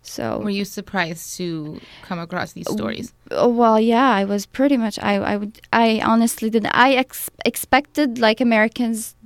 So 0.02 0.38
Were 0.38 0.50
you 0.50 0.64
surprised 0.64 1.36
to 1.38 1.80
come 2.02 2.20
across 2.20 2.52
these 2.52 2.70
stories? 2.70 3.12
Well, 3.30 3.80
yeah, 3.80 4.08
I 4.08 4.24
was 4.24 4.46
pretty 4.46 4.76
much. 4.76 4.98
I, 5.02 5.16
I 5.16 5.36
would. 5.36 5.60
I 5.72 6.00
honestly 6.04 6.48
didn't. 6.48 6.74
I 6.74 6.94
ex- 6.94 7.30
expected 7.44 8.18
like 8.18 8.40
Americans 8.40 9.16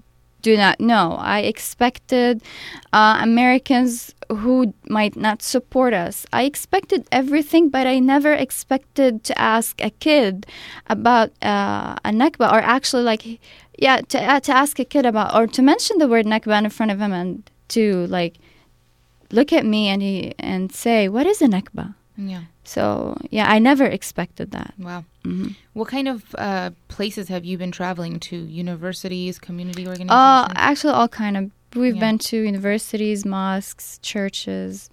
do 0.43 0.57
not 0.57 0.81
know. 0.81 1.17
I 1.19 1.41
expected 1.41 2.43
uh, 2.93 3.19
Americans 3.21 4.15
who 4.29 4.75
might 4.89 5.17
not 5.17 5.43
support 5.43 5.93
us. 5.93 6.27
I 6.33 6.45
expected 6.45 7.07
everything, 7.11 7.69
but 7.69 7.87
I 7.87 7.99
never 7.99 8.33
expected 8.33 9.25
to 9.25 9.39
ask 9.39 9.83
a 9.83 9.91
kid 9.91 10.47
about 10.87 11.31
uh, 11.43 11.97
a 12.05 12.11
Nakba, 12.11 12.53
or 12.53 12.61
actually, 12.61 13.03
like, 13.03 13.41
yeah, 13.79 14.01
to 14.09 14.19
uh, 14.19 14.41
to 14.41 14.53
ask 14.53 14.79
a 14.79 14.85
kid 14.85 15.07
about, 15.07 15.35
or 15.35 15.47
to 15.47 15.63
mention 15.63 15.99
the 15.99 16.09
word 16.09 16.27
Nakba 16.27 16.59
in 16.59 16.71
front 16.71 16.93
of 16.93 17.01
him, 17.01 17.13
and 17.13 17.51
to 17.69 18.07
like 18.07 18.35
look 19.31 19.53
at 19.53 19.65
me 19.65 19.89
and 19.89 20.03
he 20.03 20.35
and 20.39 20.73
say, 20.73 21.09
"What 21.09 21.27
is 21.27 21.43
a 21.43 21.47
Nakba?" 21.47 21.95
Yeah. 22.17 22.45
So 22.65 23.17
yeah, 23.31 23.51
I 23.51 23.59
never 23.59 23.85
expected 23.85 24.53
that. 24.53 24.75
Wow. 24.79 25.05
Hmm 25.25 25.49
What 25.75 25.89
kind 25.89 26.09
of 26.09 26.35
uh, 26.39 26.71
places 26.89 27.29
have 27.29 27.45
you 27.45 27.59
been 27.59 27.71
traveling 27.73 28.19
to? 28.21 28.37
Universities, 28.37 29.39
community 29.39 29.87
Uh, 29.87 29.91
organizations? 29.91 30.53
actually, 30.57 30.93
all 30.95 31.09
kind 31.09 31.37
of. 31.37 31.51
We've 31.77 31.95
Yeah. 31.95 32.01
been 32.01 32.19
to 32.19 32.37
universities, 32.37 33.25
mosques, 33.25 33.99
churches, 34.03 34.91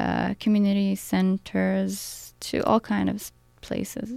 uh, 0.00 0.34
community 0.40 0.94
centers, 0.96 2.34
to 2.40 2.62
all 2.64 2.80
kind 2.80 3.08
of 3.10 3.30
places. 3.60 4.14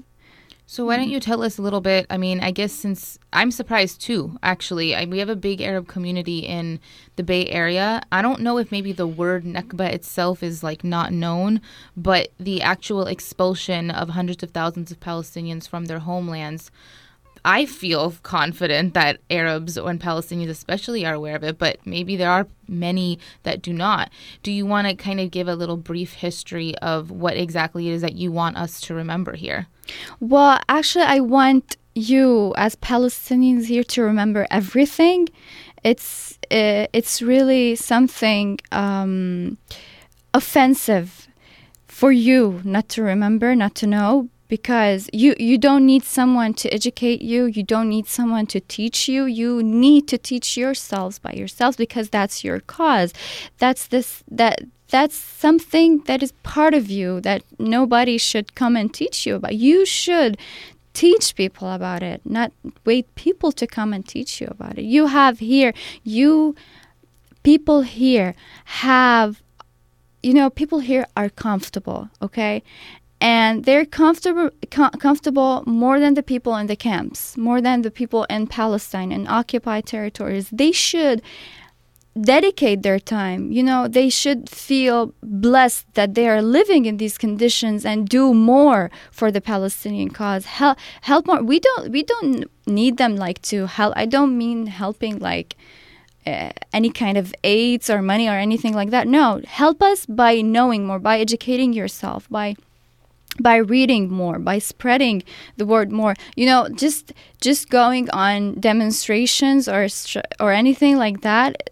So 0.71 0.85
why 0.85 0.95
don't 0.95 1.07
hmm. 1.07 1.11
you 1.11 1.19
tell 1.19 1.43
us 1.43 1.57
a 1.57 1.61
little 1.61 1.81
bit? 1.81 2.05
I 2.09 2.15
mean, 2.15 2.39
I 2.39 2.51
guess 2.51 2.71
since 2.71 3.19
I'm 3.33 3.51
surprised 3.51 3.99
too. 3.99 4.37
Actually, 4.41 4.95
I, 4.95 5.03
we 5.03 5.19
have 5.19 5.27
a 5.27 5.35
big 5.35 5.59
Arab 5.59 5.89
community 5.89 6.39
in 6.39 6.79
the 7.17 7.23
Bay 7.23 7.45
Area. 7.47 8.01
I 8.09 8.21
don't 8.21 8.39
know 8.39 8.57
if 8.57 8.71
maybe 8.71 8.93
the 8.93 9.05
word 9.05 9.43
Nakba 9.43 9.91
itself 9.91 10.41
is 10.41 10.63
like 10.63 10.85
not 10.85 11.11
known, 11.11 11.59
but 11.97 12.29
the 12.39 12.61
actual 12.61 13.05
expulsion 13.05 13.91
of 13.91 14.11
hundreds 14.11 14.43
of 14.43 14.51
thousands 14.51 14.91
of 14.91 15.01
Palestinians 15.01 15.67
from 15.67 15.87
their 15.87 15.99
homelands. 15.99 16.71
I 17.43 17.65
feel 17.65 18.13
confident 18.23 18.93
that 18.93 19.19
Arabs 19.29 19.75
and 19.75 19.99
Palestinians 19.99 20.49
especially 20.49 21.05
are 21.05 21.15
aware 21.15 21.35
of 21.35 21.43
it, 21.43 21.57
but 21.57 21.85
maybe 21.85 22.15
there 22.15 22.31
are 22.31 22.47
many 22.69 23.19
that 23.43 23.61
do 23.61 23.73
not. 23.73 24.09
Do 24.41 24.53
you 24.53 24.65
want 24.65 24.87
to 24.87 24.95
kind 24.95 25.19
of 25.19 25.31
give 25.31 25.49
a 25.49 25.55
little 25.55 25.75
brief 25.75 26.13
history 26.13 26.77
of 26.77 27.11
what 27.11 27.35
exactly 27.35 27.89
it 27.89 27.93
is 27.93 28.01
that 28.03 28.15
you 28.15 28.31
want 28.31 28.55
us 28.55 28.79
to 28.81 28.93
remember 28.93 29.33
here? 29.33 29.67
Well, 30.19 30.59
actually, 30.69 31.05
I 31.05 31.19
want 31.19 31.77
you 31.93 32.53
as 32.57 32.75
Palestinians 32.75 33.65
here 33.65 33.83
to 33.83 34.01
remember 34.01 34.47
everything. 34.49 35.29
It's 35.83 36.37
uh, 36.51 36.87
it's 36.93 37.21
really 37.21 37.75
something 37.75 38.59
um, 38.71 39.57
offensive 40.33 41.27
for 41.87 42.11
you 42.11 42.61
not 42.63 42.89
to 42.89 43.03
remember, 43.03 43.55
not 43.55 43.75
to 43.75 43.87
know, 43.87 44.29
because 44.47 45.09
you 45.13 45.33
you 45.39 45.57
don't 45.57 45.85
need 45.85 46.03
someone 46.03 46.53
to 46.53 46.69
educate 46.73 47.21
you. 47.21 47.45
You 47.45 47.63
don't 47.63 47.89
need 47.89 48.07
someone 48.07 48.45
to 48.47 48.59
teach 48.59 49.07
you. 49.07 49.25
You 49.25 49.63
need 49.63 50.07
to 50.09 50.17
teach 50.17 50.57
yourselves 50.57 51.19
by 51.19 51.31
yourselves 51.31 51.77
because 51.77 52.09
that's 52.09 52.43
your 52.43 52.59
cause. 52.59 53.13
That's 53.59 53.87
this 53.87 54.23
that 54.29 54.61
that's 54.91 55.15
something 55.15 55.99
that 56.05 56.21
is 56.21 56.33
part 56.43 56.73
of 56.73 56.89
you 56.89 57.21
that 57.21 57.43
nobody 57.57 58.17
should 58.17 58.55
come 58.55 58.75
and 58.75 58.93
teach 58.93 59.25
you 59.25 59.35
about. 59.35 59.55
You 59.55 59.85
should 59.85 60.37
teach 60.93 61.35
people 61.35 61.71
about 61.71 62.03
it, 62.03 62.21
not 62.25 62.51
wait 62.85 63.13
people 63.15 63.51
to 63.53 63.65
come 63.65 63.93
and 63.93 64.05
teach 64.05 64.41
you 64.41 64.47
about 64.51 64.77
it. 64.77 64.83
You 64.83 65.07
have 65.07 65.39
here, 65.39 65.73
you 66.03 66.55
people 67.43 67.81
here 67.81 68.35
have 68.65 69.41
you 70.23 70.33
know, 70.33 70.49
people 70.49 70.79
here 70.79 71.07
are 71.17 71.29
comfortable, 71.29 72.09
okay? 72.21 72.61
And 73.19 73.65
they're 73.65 73.85
comfortable 73.85 74.49
com- 74.69 74.91
comfortable 74.91 75.63
more 75.65 75.99
than 75.99 76.15
the 76.15 76.23
people 76.23 76.55
in 76.55 76.67
the 76.67 76.75
camps, 76.75 77.37
more 77.37 77.61
than 77.61 77.81
the 77.81 77.91
people 77.91 78.25
in 78.25 78.47
Palestine 78.47 79.11
and 79.11 79.27
occupied 79.27 79.85
territories. 79.85 80.49
They 80.51 80.71
should 80.71 81.21
dedicate 82.19 82.83
their 82.83 82.99
time. 82.99 83.51
You 83.51 83.63
know, 83.63 83.87
they 83.87 84.09
should 84.09 84.49
feel 84.49 85.13
blessed 85.23 85.93
that 85.93 86.13
they 86.13 86.27
are 86.27 86.41
living 86.41 86.85
in 86.85 86.97
these 86.97 87.17
conditions 87.17 87.85
and 87.85 88.07
do 88.07 88.33
more 88.33 88.91
for 89.11 89.31
the 89.31 89.41
Palestinian 89.41 90.09
cause. 90.09 90.45
Help, 90.45 90.77
help 91.01 91.25
more. 91.27 91.41
We 91.43 91.59
don't, 91.59 91.91
we 91.91 92.03
don't 92.03 92.45
need 92.67 92.97
them 92.97 93.15
like 93.15 93.41
to 93.43 93.67
help. 93.67 93.93
I 93.95 94.05
don't 94.05 94.37
mean 94.37 94.67
helping 94.67 95.19
like. 95.19 95.55
Uh, 96.23 96.51
any 96.71 96.91
kind 96.91 97.17
of 97.17 97.33
aids 97.43 97.89
or 97.89 97.99
money 97.99 98.27
or 98.27 98.33
anything 98.33 98.75
like 98.75 98.91
that. 98.91 99.07
No, 99.07 99.41
help 99.47 99.81
us 99.81 100.05
by 100.05 100.41
knowing 100.41 100.85
more, 100.85 100.99
by 100.99 101.17
educating 101.19 101.73
yourself, 101.73 102.29
by 102.29 102.55
by 103.39 103.55
reading 103.55 104.11
more 104.11 104.39
by 104.39 104.59
spreading 104.59 105.23
the 105.57 105.65
word 105.65 105.91
more. 105.91 106.15
You 106.35 106.45
know 106.45 106.69
just 106.69 107.13
just 107.39 107.69
going 107.69 108.09
on 108.11 108.59
demonstrations 108.59 109.67
or 109.67 109.87
or 110.39 110.51
anything 110.51 110.97
like 110.97 111.21
that 111.21 111.69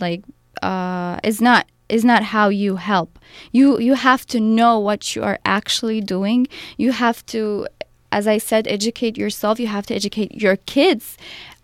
like 0.00 0.24
uh, 0.62 1.18
is 1.22 1.40
not 1.40 1.66
is 1.88 2.04
not 2.04 2.22
how 2.22 2.48
you 2.48 2.76
help. 2.76 3.18
You 3.52 3.78
you 3.78 3.94
have 3.94 4.26
to 4.26 4.40
know 4.40 4.78
what 4.78 5.14
you 5.14 5.22
are 5.22 5.38
actually 5.44 6.00
doing. 6.00 6.48
You 6.76 6.92
have 6.92 7.24
to 7.26 7.66
as 8.10 8.26
i 8.26 8.38
said 8.38 8.66
educate 8.66 9.16
yourself. 9.16 9.60
You 9.60 9.66
have 9.66 9.86
to 9.86 9.94
educate 9.94 10.32
your 10.34 10.56
kids. 10.56 11.16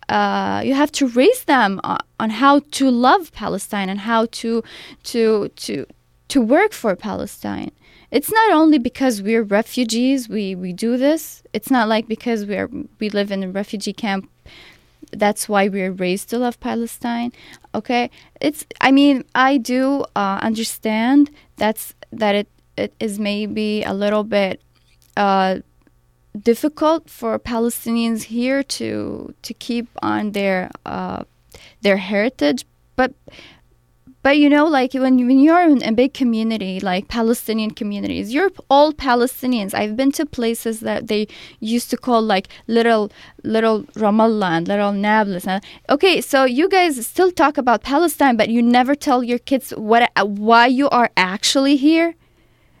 Uh, 0.09 0.63
you 0.65 0.73
have 0.73 0.91
to 0.91 1.07
raise 1.07 1.43
them 1.43 1.79
on 2.19 2.29
how 2.31 2.59
to 2.71 2.89
love 2.89 3.31
Palestine 3.31 3.89
and 3.89 3.99
how 3.99 4.25
to 4.31 4.63
to 5.03 5.49
to 5.55 5.85
to 6.29 6.41
work 6.41 6.73
for 6.73 6.95
Palestine 6.95 7.71
it's 8.11 8.31
not 8.31 8.51
only 8.51 8.79
because 8.79 9.21
we're 9.21 9.43
refugees 9.43 10.27
we, 10.27 10.55
we 10.55 10.73
do 10.73 10.97
this. 10.97 11.43
It's 11.53 11.69
not 11.69 11.87
like 11.87 12.07
because 12.07 12.45
we're 12.45 12.69
we 12.99 13.09
live 13.09 13.31
in 13.31 13.43
a 13.43 13.49
refugee 13.49 13.93
camp 13.93 14.29
that's 15.11 15.49
why 15.49 15.67
we're 15.67 15.91
raised 15.91 16.29
to 16.29 16.39
love 16.39 16.59
Palestine. 16.59 17.31
Okay, 17.73 18.09
it's. 18.41 18.65
I 18.81 18.91
mean, 18.91 19.23
I 19.35 19.57
do 19.57 20.05
uh, 20.15 20.39
understand 20.41 21.31
that's 21.57 21.93
that 22.11 22.35
it 22.35 22.47
it 22.77 22.93
is 22.99 23.19
maybe 23.19 23.83
a 23.83 23.93
little 23.93 24.23
bit 24.23 24.61
uh, 25.17 25.59
difficult 26.37 27.09
for 27.09 27.39
Palestinians 27.39 28.23
here 28.23 28.63
to 28.63 29.33
to 29.41 29.53
keep 29.53 29.87
on 30.01 30.31
their 30.31 30.69
uh, 30.85 31.23
their 31.81 31.97
heritage, 31.97 32.65
but 32.95 33.13
but 34.21 34.37
you 34.37 34.49
know, 34.49 34.65
like 34.65 34.93
when, 34.93 35.15
when 35.27 35.39
you're 35.39 35.61
in 35.61 35.81
a 35.83 35.91
big 35.91 36.13
community, 36.13 36.79
like 36.79 37.07
Palestinian 37.07 37.71
communities, 37.71 38.33
you're 38.33 38.51
all 38.69 38.91
Palestinians. 38.91 39.73
I've 39.73 39.95
been 39.95 40.11
to 40.13 40.25
places 40.25 40.81
that 40.81 41.07
they 41.07 41.27
used 41.59 41.89
to 41.91 41.97
call 41.97 42.21
like 42.21 42.49
little 42.67 43.11
little 43.43 43.83
Ramallah 43.95 44.57
and 44.57 44.67
little 44.67 44.91
Nablus. 44.91 45.47
Okay, 45.89 46.19
so 46.19 46.43
you 46.43 46.67
guys 46.67 47.05
still 47.07 47.31
talk 47.31 47.57
about 47.57 47.81
Palestine, 47.83 48.35
but 48.35 48.49
you 48.49 48.61
never 48.61 48.93
tell 48.93 49.23
your 49.23 49.39
kids 49.39 49.71
what 49.71 50.11
why 50.25 50.67
you 50.67 50.89
are 50.89 51.09
actually 51.15 51.77
here. 51.77 52.15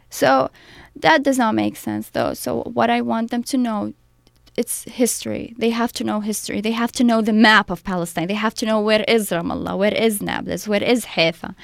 So 0.09 0.49
that 0.95 1.23
does 1.23 1.37
not 1.37 1.55
make 1.55 1.77
sense, 1.77 2.09
though. 2.09 2.33
So 2.33 2.63
what 2.63 2.89
I 2.89 3.01
want 3.01 3.31
them 3.31 3.43
to 3.43 3.57
know 3.57 3.93
it's 4.59 4.83
history. 4.83 5.53
They 5.57 5.69
have 5.69 5.93
to 5.93 6.03
know 6.03 6.19
history. 6.19 6.59
They 6.59 6.75
have 6.83 6.91
to 6.99 7.03
know 7.09 7.21
the 7.21 7.37
map 7.47 7.69
of 7.69 7.79
Palestine. 7.83 8.27
They 8.27 8.41
have 8.47 8.55
to 8.55 8.65
know 8.65 8.81
where 8.81 9.05
is 9.07 9.29
Ramallah, 9.29 9.77
where 9.77 9.93
is 10.07 10.21
Nablus, 10.21 10.67
where 10.67 10.83
is 10.83 11.05
Haifa. 11.15 11.55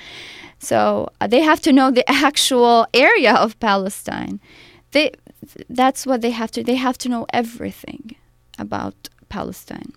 So 0.59 1.09
uh, 1.19 1.27
they 1.27 1.41
have 1.41 1.59
to 1.67 1.73
know 1.73 1.91
the 1.91 2.09
actual 2.29 2.87
area 2.93 3.33
of 3.45 3.59
Palestine. 3.59 4.39
They, 4.91 5.11
that's 5.69 6.05
what 6.07 6.21
they 6.21 6.31
have 6.31 6.51
to. 6.51 6.63
They 6.63 6.79
have 6.87 6.97
to 6.99 7.09
know 7.09 7.25
everything 7.33 8.15
about 8.57 8.95
Palestine. 9.27 9.91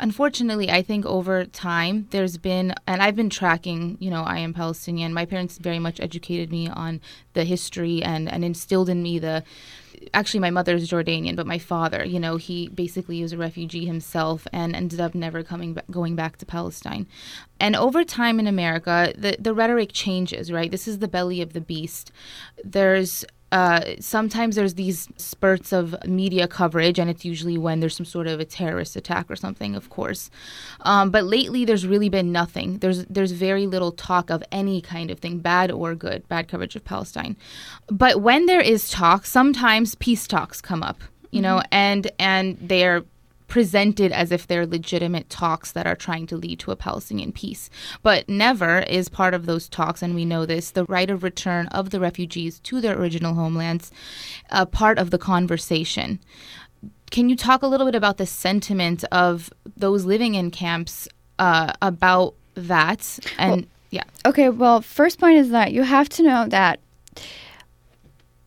Unfortunately, 0.00 0.70
I 0.70 0.82
think 0.82 1.04
over 1.06 1.44
time 1.44 2.06
there's 2.10 2.38
been, 2.38 2.74
and 2.86 3.02
I've 3.02 3.16
been 3.16 3.30
tracking, 3.30 3.96
you 4.00 4.10
know, 4.10 4.22
I 4.22 4.38
am 4.38 4.54
Palestinian. 4.54 5.12
My 5.12 5.24
parents 5.24 5.58
very 5.58 5.78
much 5.78 6.00
educated 6.00 6.50
me 6.50 6.68
on 6.68 7.00
the 7.32 7.44
history 7.44 8.02
and, 8.02 8.30
and 8.30 8.44
instilled 8.44 8.88
in 8.88 9.02
me 9.02 9.18
the 9.18 9.42
actually 10.14 10.40
my 10.40 10.50
mother 10.50 10.74
is 10.76 10.90
Jordanian, 10.90 11.36
but 11.36 11.46
my 11.46 11.58
father, 11.58 12.04
you 12.04 12.20
know, 12.20 12.36
he 12.36 12.68
basically 12.68 13.22
was 13.22 13.32
a 13.32 13.38
refugee 13.38 13.86
himself 13.86 14.46
and 14.52 14.74
ended 14.74 15.00
up 15.00 15.14
never 15.14 15.42
coming 15.42 15.74
back, 15.74 15.84
going 15.90 16.14
back 16.14 16.36
to 16.38 16.46
Palestine. 16.46 17.06
And 17.60 17.74
over 17.74 18.04
time 18.04 18.38
in 18.38 18.46
America, 18.46 19.12
the 19.16 19.36
the 19.38 19.54
rhetoric 19.54 19.90
changes, 19.92 20.52
right? 20.52 20.70
This 20.70 20.88
is 20.88 20.98
the 20.98 21.08
belly 21.08 21.42
of 21.42 21.52
the 21.52 21.60
beast. 21.60 22.12
There's 22.64 23.24
uh, 23.50 23.80
sometimes 23.98 24.56
there's 24.56 24.74
these 24.74 25.08
spurts 25.16 25.72
of 25.72 25.96
media 26.06 26.46
coverage, 26.46 26.98
and 26.98 27.08
it's 27.08 27.24
usually 27.24 27.56
when 27.56 27.80
there's 27.80 27.96
some 27.96 28.04
sort 28.06 28.26
of 28.26 28.40
a 28.40 28.44
terrorist 28.44 28.94
attack 28.94 29.30
or 29.30 29.36
something, 29.36 29.74
of 29.74 29.88
course. 29.88 30.30
Um, 30.80 31.10
but 31.10 31.24
lately, 31.24 31.64
there's 31.64 31.86
really 31.86 32.10
been 32.10 32.30
nothing. 32.30 32.78
There's 32.78 33.06
there's 33.06 33.32
very 33.32 33.66
little 33.66 33.92
talk 33.92 34.30
of 34.30 34.42
any 34.52 34.80
kind 34.82 35.10
of 35.10 35.18
thing, 35.18 35.38
bad 35.38 35.70
or 35.70 35.94
good, 35.94 36.28
bad 36.28 36.48
coverage 36.48 36.76
of 36.76 36.84
Palestine. 36.84 37.36
But 37.88 38.20
when 38.20 38.46
there 38.46 38.60
is 38.60 38.90
talk, 38.90 39.24
sometimes 39.24 39.94
peace 39.94 40.26
talks 40.26 40.60
come 40.60 40.82
up, 40.82 41.00
you 41.30 41.40
mm-hmm. 41.40 41.42
know, 41.42 41.62
and 41.72 42.10
and 42.18 42.58
they're 42.60 43.04
presented 43.48 44.12
as 44.12 44.30
if 44.30 44.46
they're 44.46 44.66
legitimate 44.66 45.28
talks 45.28 45.72
that 45.72 45.86
are 45.86 45.96
trying 45.96 46.26
to 46.26 46.36
lead 46.36 46.60
to 46.60 46.70
a 46.70 46.76
Palestinian 46.76 47.32
peace. 47.32 47.70
But 48.02 48.28
never 48.28 48.80
is 48.80 49.08
part 49.08 49.34
of 49.34 49.46
those 49.46 49.68
talks, 49.68 50.02
and 50.02 50.14
we 50.14 50.24
know 50.24 50.46
this, 50.46 50.70
the 50.70 50.84
right 50.84 51.10
of 51.10 51.22
return 51.22 51.66
of 51.68 51.90
the 51.90 51.98
refugees 51.98 52.60
to 52.60 52.80
their 52.80 52.96
original 52.96 53.34
homelands, 53.34 53.90
a 54.50 54.66
part 54.66 54.98
of 54.98 55.10
the 55.10 55.18
conversation. 55.18 56.20
Can 57.10 57.30
you 57.30 57.36
talk 57.36 57.62
a 57.62 57.66
little 57.66 57.86
bit 57.86 57.94
about 57.94 58.18
the 58.18 58.26
sentiment 58.26 59.02
of 59.10 59.50
those 59.76 60.04
living 60.04 60.34
in 60.34 60.50
camps 60.50 61.08
uh, 61.38 61.72
about 61.80 62.34
that? 62.54 63.18
And 63.38 63.62
well, 63.62 63.70
yeah. 63.90 64.04
Okay, 64.26 64.50
well, 64.50 64.82
first 64.82 65.18
point 65.18 65.38
is 65.38 65.50
that 65.50 65.72
you 65.72 65.82
have 65.82 66.10
to 66.10 66.22
know 66.22 66.46
that 66.48 66.80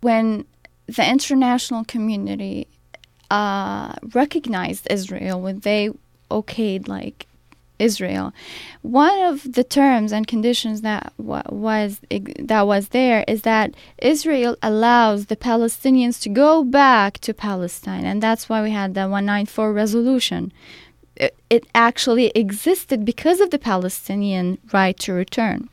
when 0.01 0.45
the 0.85 1.09
international 1.09 1.85
community 1.85 2.67
uh, 3.31 3.93
recognized 4.13 4.87
Israel, 4.89 5.41
when 5.41 5.59
they 5.61 5.89
okayed 6.29 6.87
like 6.87 7.27
Israel, 7.79 8.33
one 8.81 9.19
of 9.21 9.53
the 9.53 9.63
terms 9.63 10.11
and 10.11 10.27
conditions 10.27 10.81
that 10.81 11.13
was 11.17 11.99
that 12.39 12.67
was 12.67 12.89
there 12.89 13.23
is 13.27 13.41
that 13.41 13.73
Israel 14.13 14.55
allows 14.61 15.27
the 15.27 15.35
Palestinians 15.35 16.21
to 16.21 16.29
go 16.29 16.63
back 16.63 17.19
to 17.19 17.33
Palestine, 17.33 18.05
and 18.05 18.21
that's 18.21 18.47
why 18.49 18.61
we 18.61 18.71
had 18.71 18.93
the 18.93 19.07
194 19.07 19.73
resolution. 19.73 20.51
it, 21.15 21.35
it 21.49 21.63
actually 21.75 22.27
existed 22.43 23.05
because 23.11 23.39
of 23.41 23.49
the 23.51 23.59
Palestinian 23.59 24.57
right 24.73 24.97
to 24.99 25.13
return, 25.13 25.69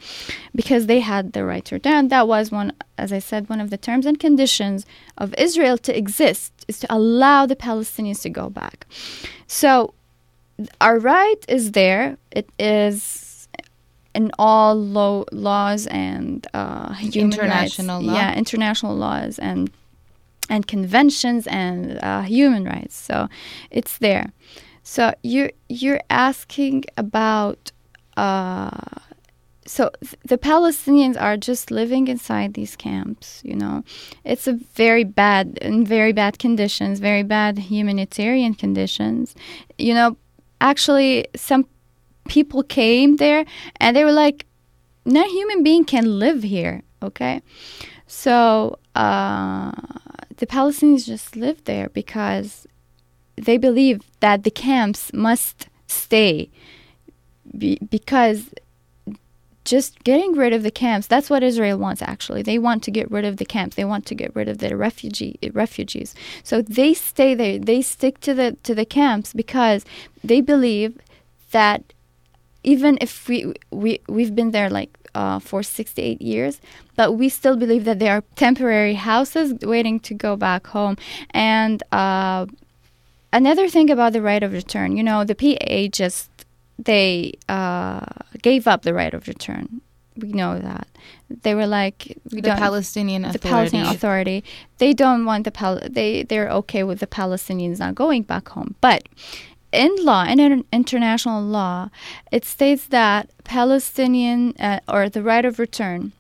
because 0.55 0.87
they 0.87 1.01
had 1.01 1.33
the 1.33 1.45
right 1.45 1.65
to 1.67 1.77
return. 1.77 2.09
That 2.09 2.29
was 2.29 2.51
one, 2.51 2.73
as 2.97 3.13
I 3.13 3.21
said, 3.21 3.49
one 3.49 3.61
of 3.61 3.71
the 3.71 3.79
terms 3.79 4.05
and 4.07 4.19
conditions 4.19 4.87
of 5.17 5.35
Israel 5.47 5.79
to 5.79 5.97
exist 5.97 6.58
is 6.69 6.79
to 6.81 6.87
allow 6.95 7.47
the 7.47 7.57
Palestinians 7.57 8.23
to 8.23 8.31
go 8.31 8.49
back. 8.51 8.87
So 9.47 9.95
our 10.81 10.99
right 10.99 11.45
is 11.49 11.73
there. 11.73 12.17
It 12.31 12.49
is 12.59 13.49
in 14.15 14.31
all 14.39 14.75
law, 14.75 15.25
laws 15.33 15.87
and 15.87 16.47
uh, 16.55 16.93
human 16.95 17.33
International 17.33 18.01
law. 18.01 18.15
Yeah, 18.15 18.37
international 18.37 18.97
laws 18.97 19.39
and 19.39 19.71
and 20.51 20.67
conventions 20.67 21.47
and 21.47 21.99
uh, 22.03 22.23
human 22.23 22.65
rights. 22.65 22.97
So 22.97 23.29
it's 23.71 23.99
there. 23.99 24.33
So 24.83 25.13
you're 25.23 25.53
you're 25.69 26.01
asking 26.11 26.85
about. 26.97 27.73
Uh, 28.17 28.71
so 29.69 29.91
th- 30.01 30.17
the 30.25 30.39
Palestinians 30.39 31.21
are 31.21 31.37
just 31.37 31.71
living 31.71 32.09
inside 32.09 32.55
these 32.55 32.75
camps. 32.75 33.43
You 33.45 33.55
know, 33.55 33.85
it's 34.25 34.47
a 34.47 34.55
very 34.55 35.05
bad 35.05 35.59
in 35.61 35.85
very 35.85 36.13
bad 36.13 36.39
conditions, 36.39 37.01
very 37.01 37.23
bad 37.23 37.59
humanitarian 37.59 38.55
conditions. 38.55 39.35
You 39.77 39.95
know, 39.95 40.17
actually, 40.61 41.27
some 41.37 41.67
people 42.29 42.63
came 42.63 43.17
there 43.17 43.45
and 43.77 43.95
they 43.95 44.05
were 44.05 44.19
like, 44.27 44.47
"No 45.05 45.23
human 45.29 45.63
being 45.63 45.85
can 45.85 46.19
live 46.19 46.43
here." 46.43 46.83
Okay, 47.03 47.43
so 48.07 48.79
uh, 48.95 49.73
the 50.39 50.47
Palestinians 50.47 51.05
just 51.05 51.37
live 51.37 51.63
there 51.65 51.91
because 51.91 52.67
they 53.37 53.59
believe 53.59 54.01
that 54.21 54.45
the 54.45 54.51
camps 54.51 55.13
must 55.13 55.69
stay 55.87 56.51
be- 57.57 57.79
because 57.91 58.51
just 59.69 60.03
getting 60.05 60.33
rid 60.33 60.53
of 60.53 60.63
the 60.63 60.71
camps 60.71 61.07
that's 61.07 61.29
what 61.31 61.43
Israel 61.43 61.79
wants 61.79 62.03
actually. 62.03 62.43
They 62.43 62.59
want 62.59 62.83
to 62.85 62.91
get 62.91 63.11
rid 63.11 63.25
of 63.25 63.37
the 63.37 63.45
camps. 63.45 63.77
They 63.77 63.85
want 63.85 64.07
to 64.07 64.15
get 64.15 64.35
rid 64.35 64.49
of 64.49 64.59
the 64.59 64.77
refugee 64.77 65.39
refugees. 65.53 66.15
So 66.43 66.63
they 66.63 66.95
stay 66.95 67.35
there. 67.35 67.59
They 67.59 67.83
stick 67.83 68.21
to 68.21 68.35
the 68.35 68.57
to 68.63 68.75
the 68.75 68.85
camps 68.85 69.33
because 69.33 69.85
they 70.25 70.41
believe 70.41 70.99
that 71.51 71.93
even 72.63 72.99
if 73.01 73.29
we 73.29 73.53
we 73.71 74.01
we've 74.09 74.35
been 74.35 74.51
there 74.51 74.71
like 74.71 74.91
uh, 75.15 75.39
for 75.39 75.63
68 75.63 76.21
years 76.21 76.61
but 76.95 77.13
we 77.13 77.29
still 77.29 77.57
believe 77.57 77.85
that 77.85 77.99
they 77.99 78.09
are 78.09 78.23
temporary 78.37 78.95
houses 78.95 79.55
waiting 79.63 79.99
to 80.01 80.15
go 80.15 80.37
back 80.37 80.67
home. 80.69 80.97
And 81.31 81.83
uh, 81.93 82.47
another 83.33 83.69
thing 83.69 83.91
about 83.91 84.13
the 84.13 84.23
right 84.23 84.43
of 84.43 84.53
return 84.53 84.97
you 84.97 85.03
know 85.03 85.25
the 85.25 85.35
PA 85.35 85.89
just 85.91 86.31
they 86.79 87.33
uh, 87.49 88.05
gave 88.43 88.67
up 88.67 88.83
the 88.83 88.95
right 88.95 89.15
of 89.15 89.29
return 89.29 89.81
we 90.19 90.33
know 90.33 90.59
that 90.59 90.89
they 91.43 91.55
were 91.55 91.67
like 91.67 92.19
we 92.33 92.41
The 92.41 92.51
Palestinian 92.51 93.23
the 93.23 93.29
Authority. 93.29 93.49
Palestinian 93.49 93.95
Authority. 93.95 94.45
They 94.79 94.93
don't 94.93 95.25
want 95.25 95.45
the 95.45 95.51
Pal- 95.51 95.81
they 95.89 96.25
they're 96.25 96.51
okay 96.51 96.83
with 96.83 97.01
the 97.01 97.07
Palestinians 97.07 97.79
not 97.79 97.95
going 97.95 98.23
back 98.23 98.49
home. 98.49 98.75
But 98.81 99.09
in 99.73 99.95
law, 100.01 100.25
in 100.25 100.65
international 100.73 101.43
law, 101.43 101.91
it 102.33 102.45
states 102.45 102.87
that 102.87 103.31
Palestinian 103.45 104.55
uh, 104.59 104.81
or 104.89 105.09
the 105.09 105.23
right 105.23 105.45
of 105.45 105.59
return, 105.59 106.13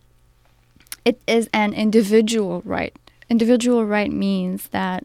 it 1.04 1.20
is 1.26 1.48
an 1.52 1.72
individual 1.72 2.62
right. 2.64 2.94
Individual 3.30 3.84
right 3.84 4.12
means 4.12 4.68
that 4.68 5.04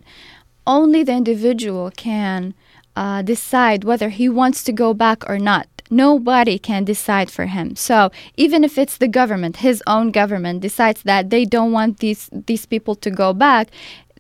only 0.66 1.04
the 1.04 1.14
individual 1.14 1.92
can 1.92 2.54
uh, 2.96 3.22
decide 3.22 3.84
whether 3.84 4.10
he 4.10 4.30
wants 4.30 4.64
to 4.64 4.72
go 4.72 4.94
back 4.94 5.28
or 5.30 5.40
not. 5.40 5.68
Nobody 5.90 6.58
can 6.58 6.86
decide 6.86 7.30
for 7.30 7.46
him. 7.46 7.76
So 7.76 8.12
even 8.36 8.64
if 8.64 8.78
it's 8.78 8.98
the 8.98 9.08
government, 9.08 9.58
his 9.58 9.84
own 9.86 10.12
government 10.12 10.62
decides 10.62 11.04
that 11.04 11.30
they 11.30 11.46
don't 11.46 11.72
want 11.72 12.00
these 12.00 12.30
these 12.32 12.66
people 12.66 12.96
to 12.96 13.12
go 13.12 13.34
back, 13.34 13.68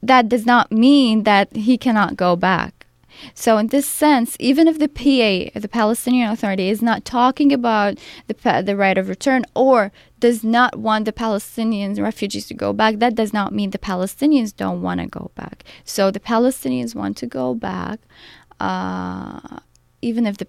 that 0.01 0.29
does 0.29 0.45
not 0.45 0.71
mean 0.71 1.23
that 1.23 1.55
he 1.55 1.77
cannot 1.77 2.15
go 2.15 2.35
back. 2.35 2.83
So 3.33 3.57
in 3.57 3.67
this 3.67 3.87
sense, 3.87 4.35
even 4.39 4.67
if 4.67 4.79
the 4.79 4.87
PA, 4.87 5.59
the 5.59 5.69
Palestinian 5.69 6.29
Authority, 6.29 6.69
is 6.69 6.81
not 6.81 7.05
talking 7.05 7.53
about 7.53 7.97
the 8.27 8.63
the 8.65 8.75
right 8.75 8.97
of 8.97 9.09
return 9.09 9.45
or 9.55 9.91
does 10.19 10.43
not 10.43 10.77
want 10.77 11.05
the 11.05 11.11
Palestinian 11.11 11.93
refugees 12.01 12.47
to 12.47 12.53
go 12.53 12.71
back, 12.71 12.99
that 12.99 13.13
does 13.13 13.33
not 13.33 13.53
mean 13.53 13.71
the 13.71 13.77
Palestinians 13.77 14.55
don't 14.55 14.81
want 14.81 15.01
to 15.01 15.07
go 15.07 15.31
back. 15.35 15.63
So 15.83 16.11
the 16.11 16.19
Palestinians 16.19 16.95
want 16.95 17.17
to 17.17 17.27
go 17.27 17.53
back, 17.53 17.99
uh, 18.63 19.59
even 20.01 20.25
if 20.25 20.37
the 20.37 20.47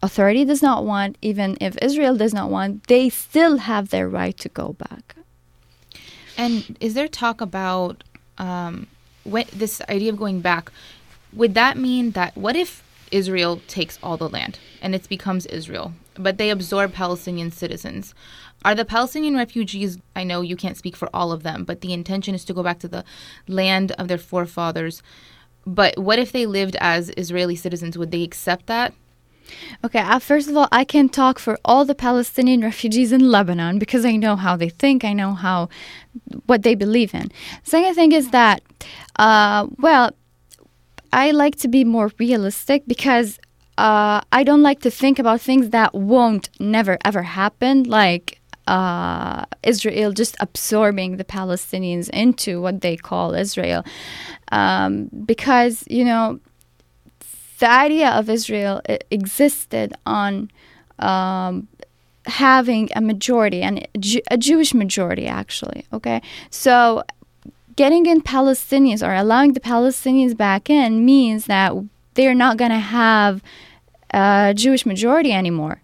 authority 0.00 0.44
does 0.44 0.62
not 0.62 0.84
want, 0.84 1.18
even 1.22 1.58
if 1.60 1.76
Israel 1.82 2.16
does 2.16 2.32
not 2.32 2.50
want, 2.50 2.86
they 2.86 3.08
still 3.08 3.58
have 3.58 3.88
their 3.88 4.08
right 4.08 4.36
to 4.38 4.48
go 4.48 4.74
back. 4.74 5.16
And 6.38 6.76
is 6.80 6.94
there 6.94 7.08
talk 7.08 7.40
about 7.40 8.04
um, 8.38 8.86
what, 9.24 9.48
this 9.48 9.82
idea 9.88 10.12
of 10.12 10.18
going 10.18 10.40
back? 10.40 10.70
Would 11.32 11.54
that 11.54 11.76
mean 11.76 12.12
that 12.12 12.36
what 12.36 12.54
if 12.54 12.82
Israel 13.10 13.60
takes 13.66 13.98
all 14.02 14.16
the 14.16 14.28
land 14.28 14.58
and 14.80 14.94
it 14.94 15.08
becomes 15.08 15.44
Israel, 15.46 15.92
but 16.14 16.38
they 16.38 16.50
absorb 16.50 16.92
Palestinian 16.92 17.50
citizens? 17.50 18.14
Are 18.64 18.76
the 18.76 18.84
Palestinian 18.84 19.36
refugees? 19.36 19.98
I 20.14 20.22
know 20.22 20.42
you 20.42 20.56
can't 20.56 20.76
speak 20.76 20.94
for 20.94 21.08
all 21.12 21.32
of 21.32 21.42
them, 21.42 21.64
but 21.64 21.80
the 21.80 21.92
intention 21.92 22.36
is 22.36 22.44
to 22.44 22.54
go 22.54 22.62
back 22.62 22.78
to 22.80 22.88
the 22.88 23.04
land 23.48 23.90
of 23.92 24.06
their 24.06 24.18
forefathers. 24.18 25.02
But 25.66 25.98
what 25.98 26.18
if 26.18 26.32
they 26.32 26.46
lived 26.46 26.76
as 26.80 27.10
Israeli 27.16 27.56
citizens? 27.56 27.96
Would 27.96 28.10
they 28.10 28.22
accept 28.22 28.66
that? 28.66 28.94
Okay, 29.84 29.98
uh, 29.98 30.18
first 30.18 30.48
of 30.48 30.56
all, 30.56 30.68
I 30.72 30.84
can 30.84 31.08
talk 31.08 31.38
for 31.38 31.58
all 31.64 31.84
the 31.84 31.94
Palestinian 31.94 32.62
refugees 32.62 33.12
in 33.12 33.30
Lebanon 33.30 33.78
because 33.78 34.04
I 34.04 34.16
know 34.16 34.36
how 34.36 34.56
they 34.56 34.68
think, 34.68 35.04
I 35.04 35.12
know 35.12 35.32
how 35.34 35.68
what 36.46 36.62
they 36.62 36.74
believe 36.74 37.14
in. 37.14 37.30
Second 37.62 37.94
thing 37.94 38.12
is 38.12 38.30
that, 38.30 38.62
uh, 39.16 39.66
well, 39.78 40.12
I 41.12 41.32
like 41.32 41.56
to 41.56 41.68
be 41.68 41.84
more 41.84 42.10
realistic 42.18 42.84
because 42.86 43.38
uh, 43.78 44.20
I 44.32 44.44
don't 44.44 44.62
like 44.62 44.80
to 44.80 44.90
think 44.90 45.18
about 45.18 45.40
things 45.40 45.70
that 45.70 45.94
won't 45.94 46.48
never 46.60 46.98
ever 47.04 47.22
happen, 47.22 47.84
like 47.84 48.40
uh, 48.72 49.44
Israel 49.62 50.12
just 50.12 50.34
absorbing 50.40 51.18
the 51.18 51.24
Palestinians 51.24 52.08
into 52.08 52.60
what 52.64 52.80
they 52.80 52.96
call 52.96 53.34
Israel, 53.34 53.84
um, 54.50 55.10
because 55.32 55.84
you 55.88 56.04
know 56.06 56.40
the 57.58 57.70
idea 57.70 58.08
of 58.18 58.30
Israel 58.30 58.80
existed 59.10 59.92
on 60.06 60.50
um, 60.98 61.68
having 62.24 62.88
a 62.96 63.02
majority 63.02 63.60
and 63.60 63.86
a 64.30 64.38
Jewish 64.38 64.72
majority, 64.72 65.26
actually. 65.26 65.84
Okay, 65.92 66.22
so 66.48 67.02
getting 67.76 68.06
in 68.06 68.22
Palestinians 68.22 69.06
or 69.06 69.12
allowing 69.14 69.52
the 69.52 69.60
Palestinians 69.60 70.34
back 70.34 70.70
in 70.70 71.04
means 71.04 71.44
that 71.44 71.74
they're 72.14 72.40
not 72.46 72.56
going 72.56 72.70
to 72.70 72.86
have 73.02 73.42
a 74.14 74.54
Jewish 74.56 74.86
majority 74.86 75.32
anymore, 75.32 75.82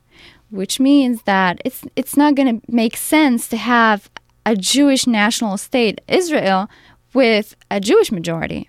which 0.50 0.80
means 0.80 1.22
that 1.22 1.60
it's 1.64 1.82
it's 1.96 2.16
not 2.16 2.34
going 2.34 2.60
to 2.60 2.72
make 2.72 2.96
sense 2.96 3.48
to 3.48 3.56
have 3.56 4.10
a 4.46 4.56
Jewish 4.56 5.06
national 5.06 5.56
state, 5.58 6.00
Israel, 6.08 6.68
with 7.12 7.54
a 7.70 7.80
Jewish 7.80 8.10
majority. 8.10 8.68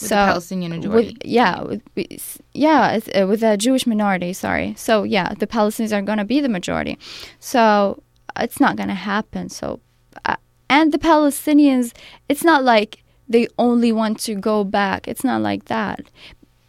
With 0.00 0.10
the 0.10 0.14
Palestinian 0.14 0.72
majority. 0.72 1.08
With, 1.08 1.16
yeah, 1.24 1.62
with, 1.62 1.82
with- 1.94 2.40
yeah, 2.52 3.00
uh, 3.14 3.26
with 3.26 3.42
a 3.42 3.56
Jewish 3.56 3.86
minority. 3.86 4.32
Sorry. 4.32 4.74
So 4.76 5.02
yeah, 5.02 5.34
the 5.38 5.46
Palestinians 5.46 5.92
are 5.92 6.02
going 6.02 6.18
to 6.18 6.24
be 6.24 6.40
the 6.40 6.48
majority. 6.48 6.98
So 7.40 8.02
it's 8.38 8.60
not 8.60 8.76
going 8.76 8.88
to 8.88 8.94
happen. 8.94 9.48
So, 9.48 9.80
uh, 10.24 10.36
and 10.68 10.92
the 10.92 10.98
Palestinians, 10.98 11.92
it's 12.28 12.44
not 12.44 12.64
like 12.64 13.02
they 13.28 13.48
only 13.58 13.92
want 13.92 14.20
to 14.20 14.34
go 14.34 14.64
back. 14.64 15.08
It's 15.08 15.24
not 15.24 15.40
like 15.42 15.66
that. 15.66 16.00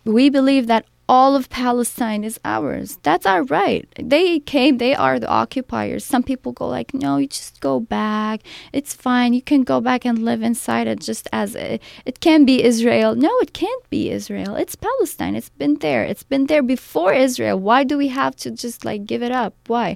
We 0.05 0.29
believe 0.29 0.67
that 0.67 0.85
all 1.09 1.35
of 1.35 1.49
Palestine 1.49 2.23
is 2.23 2.39
ours. 2.43 2.99
That's 3.03 3.25
our 3.25 3.43
right. 3.43 3.87
They 3.97 4.39
came, 4.39 4.77
they 4.77 4.93
are 4.93 5.19
the 5.19 5.29
occupiers. 5.29 6.03
Some 6.03 6.23
people 6.23 6.51
go 6.51 6.67
like, 6.67 6.93
"No, 6.93 7.17
you 7.17 7.27
just 7.27 7.61
go 7.61 7.79
back. 7.79 8.41
It's 8.73 8.93
fine. 8.93 9.33
You 9.33 9.41
can 9.41 9.63
go 9.63 9.79
back 9.79 10.05
and 10.05 10.19
live 10.25 10.41
inside 10.41 10.87
it 10.87 10.99
just 10.99 11.27
as 11.31 11.55
a, 11.55 11.79
it 12.05 12.19
can 12.19 12.43
be 12.45 12.63
Israel." 12.63 13.15
No, 13.15 13.31
it 13.39 13.53
can't 13.53 13.89
be 13.89 14.11
Israel. 14.11 14.55
It's 14.55 14.75
Palestine. 14.75 15.35
It's 15.35 15.49
been 15.49 15.75
there. 15.75 16.03
It's 16.03 16.23
been 16.23 16.47
there 16.47 16.63
before 16.63 17.13
Israel. 17.13 17.57
Why 17.59 17.83
do 17.83 17.97
we 17.97 18.09
have 18.09 18.35
to 18.37 18.51
just 18.51 18.83
like 18.83 19.05
give 19.05 19.23
it 19.23 19.31
up? 19.31 19.53
Why? 19.67 19.95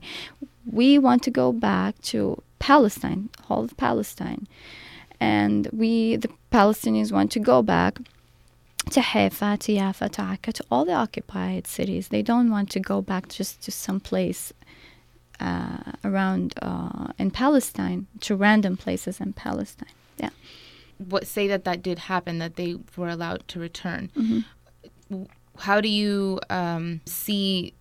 We 0.65 0.97
want 0.97 1.23
to 1.23 1.31
go 1.31 1.51
back 1.51 1.99
to 2.11 2.41
Palestine, 2.59 3.29
all 3.49 3.63
of 3.63 3.75
Palestine. 3.75 4.47
And 5.19 5.67
we 5.73 6.15
the 6.15 6.29
Palestinians 6.51 7.11
want 7.11 7.31
to 7.31 7.39
go 7.39 7.61
back 7.61 7.99
to 8.91 9.01
Haifa, 9.01 9.57
to 9.61 9.75
Jaffa, 9.75 10.09
to 10.09 10.21
Akka, 10.21 10.51
to 10.53 10.63
all 10.71 10.85
the 10.85 10.93
occupied 10.93 11.67
cities. 11.67 12.09
They 12.09 12.21
don't 12.21 12.49
want 12.51 12.69
to 12.71 12.79
go 12.79 13.01
back 13.01 13.29
just 13.29 13.61
to 13.63 13.71
some 13.71 13.99
place 13.99 14.53
uh, 15.39 15.77
around 16.03 16.53
uh, 16.61 17.07
in 17.17 17.31
Palestine, 17.31 18.07
to 18.21 18.35
random 18.35 18.77
places 18.77 19.19
in 19.19 19.33
Palestine. 19.33 19.89
Yeah. 20.17 20.29
what 21.09 21.25
say 21.25 21.47
that 21.47 21.63
that 21.63 21.81
did 21.81 21.97
happen 22.13 22.37
that 22.37 22.55
they 22.57 22.77
were 22.95 23.09
allowed 23.09 23.47
to 23.47 23.59
return 23.59 24.11
Mhm. 24.15 24.45
How 25.57 25.81
do 25.81 25.89
you 25.89 26.39
um, 26.49 27.01
see 27.05 27.73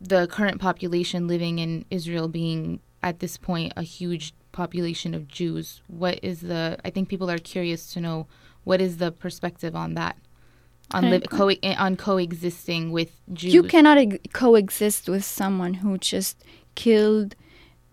the 0.00 0.26
current 0.26 0.58
population 0.60 1.28
living 1.28 1.58
in 1.58 1.84
Israel 1.90 2.28
being 2.28 2.80
at 3.02 3.20
this 3.20 3.36
point 3.36 3.72
a 3.76 3.82
huge 3.82 4.32
population 4.52 5.14
of 5.14 5.28
Jews? 5.28 5.80
What 5.86 6.18
is 6.22 6.40
the? 6.40 6.78
I 6.84 6.90
think 6.90 7.08
people 7.08 7.30
are 7.30 7.38
curious 7.38 7.92
to 7.92 8.00
know 8.00 8.26
what 8.64 8.80
is 8.80 8.96
the 8.96 9.12
perspective 9.12 9.76
on 9.76 9.94
that, 9.94 10.16
on 10.92 11.10
live, 11.10 11.24
co- 11.28 11.52
on 11.78 11.96
coexisting 11.96 12.92
with 12.92 13.12
Jews. 13.32 13.54
You 13.54 13.62
cannot 13.62 13.98
ex- 13.98 14.18
coexist 14.32 15.08
with 15.08 15.24
someone 15.24 15.74
who 15.74 15.98
just 15.98 16.42
killed, 16.74 17.34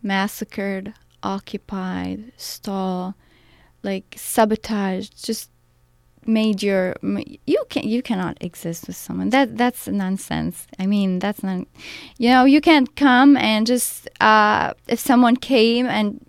massacred, 0.02 0.94
occupied, 1.22 2.34
stole, 2.38 3.16
like 3.82 4.16
sabotaged, 4.18 5.26
just 5.26 5.50
made 6.26 6.64
your 6.64 6.96
you 7.46 7.64
can 7.70 7.84
you 7.88 8.02
cannot 8.02 8.38
exist 8.42 8.88
with 8.88 8.96
someone. 8.96 9.30
That 9.30 9.58
that's 9.58 9.88
nonsense. 9.88 10.68
I 10.80 10.86
mean 10.86 11.20
that's 11.20 11.44
not 11.44 11.68
you 12.18 12.30
know 12.30 12.46
you 12.46 12.62
can't 12.62 12.96
come 12.96 13.36
and 13.38 13.68
just 13.68 14.08
uh 14.22 14.74
if 14.88 15.00
someone 15.00 15.36
came 15.36 15.86
and 15.88 16.26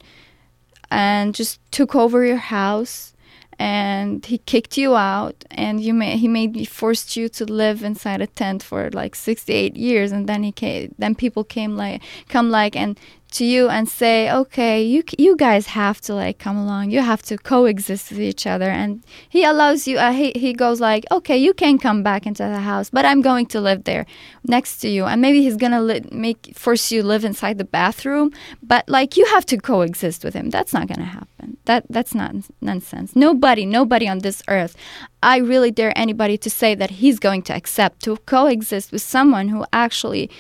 and 0.91 1.35
just 1.35 1.61
took 1.71 1.95
over 1.95 2.25
your 2.25 2.37
house 2.37 3.14
and 3.59 4.25
he 4.27 4.39
kicked 4.39 4.77
you 4.77 4.95
out 4.97 5.45
and 5.51 5.81
you 5.81 5.95
may 5.95 6.17
he 6.17 6.29
made 6.29 6.69
forced 6.69 7.17
you 7.17 7.29
to 7.29 7.45
live 7.45 7.83
inside 7.83 8.21
a 8.21 8.27
tent 8.27 8.63
for 8.63 8.91
like 8.91 9.15
68 9.15 9.77
years 9.77 10.13
and 10.13 10.29
then 10.29 10.43
he 10.43 10.53
came 10.53 10.95
then 10.99 11.15
people 11.15 11.45
came 11.45 11.77
like 11.77 12.03
come 12.29 12.51
like 12.51 12.77
and 12.77 12.99
to 13.35 13.45
you 13.45 13.69
and 13.69 13.89
say, 13.89 14.31
okay, 14.31 14.83
you 14.83 15.03
you 15.19 15.37
guys 15.37 15.67
have 15.67 16.01
to 16.03 16.15
like 16.15 16.39
come 16.39 16.57
along. 16.57 16.91
You 16.91 17.01
have 17.01 17.23
to 17.23 17.37
coexist 17.37 18.11
with 18.11 18.21
each 18.21 18.47
other. 18.47 18.71
And 18.71 19.03
he 19.29 19.45
allows 19.45 19.87
you. 19.89 19.99
Uh, 19.99 20.13
he 20.13 20.33
he 20.37 20.53
goes 20.53 20.81
like, 20.81 21.05
okay, 21.11 21.37
you 21.37 21.53
can 21.53 21.79
come 21.79 22.03
back 22.03 22.27
into 22.27 22.45
the 22.45 22.61
house, 22.61 22.91
but 22.91 23.05
I'm 23.05 23.23
going 23.23 23.47
to 23.47 23.61
live 23.61 23.85
there 23.85 24.07
next 24.45 24.79
to 24.79 24.89
you. 24.89 25.05
And 25.05 25.21
maybe 25.21 25.43
he's 25.43 25.57
gonna 25.57 25.83
li- 25.83 26.09
make 26.13 26.53
force 26.55 26.93
you 26.93 27.03
live 27.03 27.25
inside 27.25 27.59
the 27.59 27.65
bathroom, 27.65 28.33
but 28.63 28.89
like 28.89 29.17
you 29.17 29.25
have 29.27 29.45
to 29.47 29.57
coexist 29.57 30.25
with 30.25 30.35
him. 30.35 30.51
That's 30.51 30.73
not 30.73 30.87
gonna 30.87 31.05
happen. 31.05 31.57
That 31.65 31.87
that's 31.91 32.15
not 32.15 32.35
nonsense. 32.61 33.17
Nobody, 33.17 33.67
nobody 33.67 34.07
on 34.09 34.19
this 34.19 34.43
earth. 34.49 34.77
I 35.23 35.39
really 35.39 35.71
dare 35.71 35.97
anybody 35.99 36.37
to 36.39 36.51
say 36.51 36.75
that 36.75 36.91
he's 36.91 37.19
going 37.19 37.43
to 37.43 37.55
accept 37.55 38.03
to 38.05 38.17
coexist 38.27 38.93
with 38.93 39.03
someone 39.03 39.49
who 39.49 39.65
actually 39.73 40.31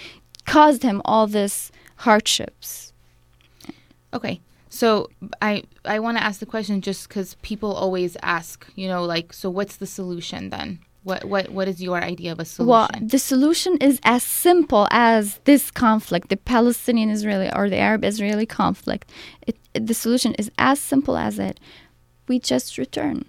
caused 0.47 0.83
him 0.83 1.01
all 1.05 1.27
this 1.27 1.73
hardships. 1.97 2.84
Okay. 4.15 4.41
So 4.69 5.09
I 5.41 5.63
I 5.85 5.99
want 6.01 6.17
to 6.19 6.25
ask 6.25 6.41
the 6.41 6.47
question 6.47 6.81
just 6.81 7.09
because 7.09 7.35
people 7.43 7.73
always 7.73 8.17
ask, 8.23 8.67
you 8.75 8.89
know, 8.89 9.05
like, 9.05 9.33
so 9.33 9.49
what's 9.51 9.77
the 9.77 9.87
solution 9.87 10.51
then? 10.51 10.81
What 11.05 11.25
what 11.27 11.51
what 11.51 11.69
is 11.69 11.83
your 11.83 12.03
idea 12.03 12.33
of 12.33 12.41
a 12.41 12.45
solution? 12.45 12.71
Well, 12.71 12.89
the 13.01 13.19
solution 13.19 13.77
is 13.79 14.01
as 14.05 14.23
simple 14.23 14.89
as 14.91 15.39
this 15.45 15.71
conflict, 15.71 16.29
the 16.29 16.37
Palestinian-Israeli 16.37 17.51
or 17.55 17.69
the 17.69 17.77
Arab-Israeli 17.77 18.47
conflict. 18.47 19.13
It, 19.47 19.57
it, 19.75 19.87
the 19.87 19.95
solution 19.95 20.35
is 20.35 20.51
as 20.59 20.81
simple 20.81 21.17
as 21.17 21.39
it. 21.39 21.61
We 22.27 22.39
just 22.39 22.79
return. 22.79 23.27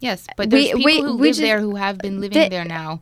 Yes, 0.00 0.26
but 0.36 0.50
there's 0.50 0.74
we, 0.74 0.84
people 0.84 0.84
we, 0.84 1.00
who 1.00 1.16
we 1.16 1.28
live 1.28 1.30
just, 1.30 1.40
there 1.40 1.60
who 1.60 1.74
have 1.74 1.98
been 1.98 2.20
living 2.20 2.42
the, 2.42 2.48
there 2.48 2.64
now. 2.64 3.00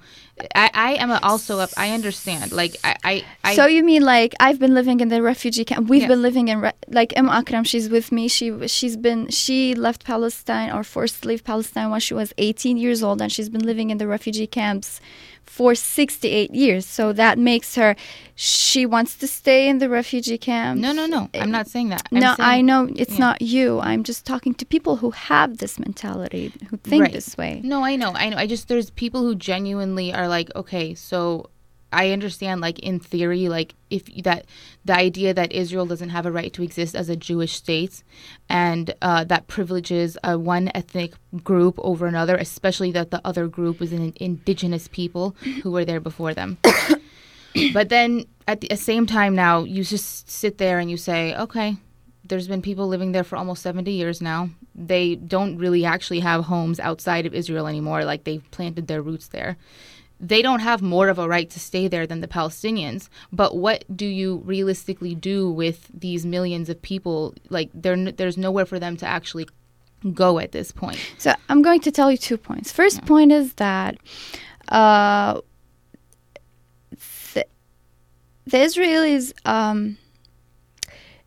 I, 0.54 0.70
I 0.72 0.92
am 0.94 1.10
also 1.22 1.58
up. 1.58 1.70
I 1.76 1.90
understand. 1.90 2.52
Like 2.52 2.76
I, 2.82 2.96
I, 3.04 3.24
I, 3.44 3.54
So 3.54 3.66
you 3.66 3.84
mean 3.84 4.02
like 4.02 4.34
I've 4.40 4.58
been 4.58 4.72
living 4.72 5.00
in 5.00 5.08
the 5.08 5.20
refugee 5.20 5.64
camp? 5.64 5.88
We've 5.88 6.02
yes. 6.02 6.08
been 6.08 6.22
living 6.22 6.48
in 6.48 6.60
re- 6.60 6.72
like 6.88 7.14
Em 7.16 7.28
Akram. 7.28 7.64
She's 7.64 7.90
with 7.90 8.12
me. 8.12 8.28
She 8.28 8.66
she's 8.66 8.96
been 8.96 9.28
she 9.28 9.74
left 9.74 10.04
Palestine 10.04 10.70
or 10.72 10.82
forced 10.82 11.22
to 11.22 11.28
leave 11.28 11.44
Palestine 11.44 11.90
when 11.90 12.00
she 12.00 12.14
was 12.14 12.32
18 12.38 12.78
years 12.78 13.02
old, 13.02 13.20
and 13.20 13.30
she's 13.30 13.50
been 13.50 13.64
living 13.64 13.90
in 13.90 13.98
the 13.98 14.06
refugee 14.06 14.46
camps 14.46 15.00
for 15.46 15.74
68 15.74 16.54
years. 16.54 16.84
So 16.86 17.12
that 17.14 17.38
makes 17.38 17.74
her, 17.76 17.96
she 18.34 18.84
wants 18.84 19.16
to 19.16 19.26
stay 19.26 19.68
in 19.68 19.78
the 19.78 19.88
refugee 19.88 20.38
camp. 20.38 20.80
No, 20.80 20.92
no, 20.92 21.06
no. 21.06 21.30
I'm 21.34 21.42
eh, 21.42 21.44
not 21.46 21.66
saying 21.68 21.88
that. 21.90 22.06
I'm 22.12 22.18
no, 22.18 22.34
saying, 22.34 22.48
I 22.48 22.60
know 22.60 22.88
it's 22.94 23.12
yeah. 23.12 23.18
not 23.18 23.42
you. 23.42 23.80
I'm 23.80 24.04
just 24.04 24.26
talking 24.26 24.54
to 24.54 24.66
people 24.66 24.96
who 24.96 25.10
have 25.12 25.58
this 25.58 25.78
mentality, 25.78 26.52
who 26.68 26.76
think 26.76 27.04
right. 27.04 27.12
this 27.12 27.36
way. 27.38 27.60
No, 27.64 27.84
I 27.84 27.96
know. 27.96 28.12
I 28.12 28.28
know. 28.28 28.36
I 28.36 28.46
just, 28.46 28.68
there's 28.68 28.90
people 28.90 29.22
who 29.22 29.34
genuinely 29.34 30.12
are 30.12 30.28
like, 30.28 30.54
okay, 30.54 30.94
so 30.94 31.48
I 31.96 32.10
understand, 32.10 32.60
like 32.60 32.78
in 32.80 33.00
theory, 33.00 33.48
like 33.48 33.74
if 33.88 34.04
that 34.22 34.44
the 34.84 34.94
idea 34.94 35.32
that 35.32 35.50
Israel 35.50 35.86
doesn't 35.86 36.10
have 36.10 36.26
a 36.26 36.30
right 36.30 36.52
to 36.52 36.62
exist 36.62 36.94
as 36.94 37.08
a 37.08 37.16
Jewish 37.16 37.54
state, 37.54 38.04
and 38.50 38.94
uh, 39.00 39.24
that 39.24 39.46
privileges 39.46 40.18
uh, 40.22 40.36
one 40.36 40.70
ethnic 40.74 41.14
group 41.42 41.74
over 41.78 42.06
another, 42.06 42.36
especially 42.36 42.92
that 42.92 43.10
the 43.10 43.22
other 43.24 43.48
group 43.48 43.80
was 43.80 43.92
an 43.92 44.12
indigenous 44.16 44.88
people 44.88 45.34
who 45.62 45.70
were 45.70 45.86
there 45.86 45.98
before 46.00 46.34
them. 46.34 46.58
but 47.72 47.88
then 47.88 48.26
at 48.46 48.60
the 48.60 48.76
same 48.76 49.06
time, 49.06 49.34
now 49.34 49.64
you 49.64 49.82
just 49.82 50.28
sit 50.28 50.58
there 50.58 50.78
and 50.78 50.90
you 50.90 50.98
say, 50.98 51.34
okay, 51.36 51.78
there's 52.24 52.46
been 52.46 52.60
people 52.60 52.88
living 52.88 53.12
there 53.12 53.24
for 53.24 53.36
almost 53.36 53.62
70 53.62 53.90
years 53.90 54.20
now. 54.20 54.50
They 54.74 55.14
don't 55.14 55.56
really 55.56 55.86
actually 55.86 56.20
have 56.20 56.44
homes 56.44 56.78
outside 56.78 57.24
of 57.24 57.32
Israel 57.32 57.66
anymore. 57.66 58.04
Like 58.04 58.24
they've 58.24 58.50
planted 58.50 58.86
their 58.86 59.00
roots 59.00 59.28
there 59.28 59.56
they 60.20 60.40
don't 60.40 60.60
have 60.60 60.80
more 60.80 61.08
of 61.08 61.18
a 61.18 61.28
right 61.28 61.48
to 61.50 61.60
stay 61.60 61.88
there 61.88 62.06
than 62.06 62.20
the 62.20 62.28
Palestinians. 62.28 63.08
But 63.32 63.56
what 63.56 63.84
do 63.94 64.06
you 64.06 64.42
realistically 64.44 65.14
do 65.14 65.50
with 65.50 65.88
these 65.92 66.24
millions 66.24 66.68
of 66.68 66.80
people? 66.80 67.34
Like, 67.50 67.70
there's 67.74 68.38
nowhere 68.38 68.66
for 68.66 68.78
them 68.78 68.96
to 68.98 69.06
actually 69.06 69.48
go 70.14 70.38
at 70.38 70.52
this 70.52 70.72
point. 70.72 70.98
So 71.18 71.34
I'm 71.48 71.62
going 71.62 71.80
to 71.80 71.90
tell 71.90 72.10
you 72.10 72.16
two 72.16 72.38
points. 72.38 72.72
First 72.72 73.00
yeah. 73.00 73.08
point 73.08 73.32
is 73.32 73.54
that 73.54 73.96
uh, 74.68 75.40
the, 77.34 77.46
the 78.46 78.56
Israelis, 78.56 79.32
um, 79.46 79.98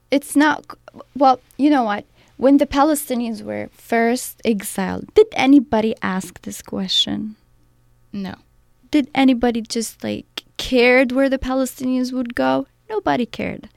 it's 0.10 0.36
not, 0.36 0.65
well, 1.15 1.39
you 1.58 1.69
know 1.69 1.84
what? 1.84 2.06
When 2.38 2.58
the 2.58 2.65
Palestinians 2.65 3.43
were 3.43 3.69
first 3.73 4.41
exiled, 4.45 5.13
did 5.13 5.28
anybody 5.34 5.93
ask 6.02 6.41
this 6.41 6.62
question? 6.62 7.36
No 8.13 8.36
did 8.91 9.10
anybody 9.13 9.62
just 9.62 10.04
like 10.04 10.43
cared 10.58 11.12
where 11.12 11.30
the 11.30 11.39
Palestinians 11.39 12.12
would 12.13 12.36
go? 12.36 12.67
Nobody 12.89 13.25
cared. 13.25 13.69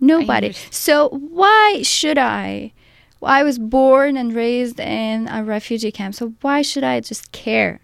Nobody. 0.00 0.52
So 0.70 1.08
why 1.08 1.82
should 1.82 2.18
I? 2.18 2.72
Well, 3.20 3.32
I 3.32 3.42
was 3.44 3.58
born 3.58 4.16
and 4.16 4.34
raised 4.34 4.80
in 4.80 5.28
a 5.28 5.44
refugee 5.44 5.92
camp, 5.92 6.14
so 6.14 6.34
why 6.40 6.62
should 6.62 6.82
I 6.84 7.00
just 7.00 7.30
care? 7.32 7.80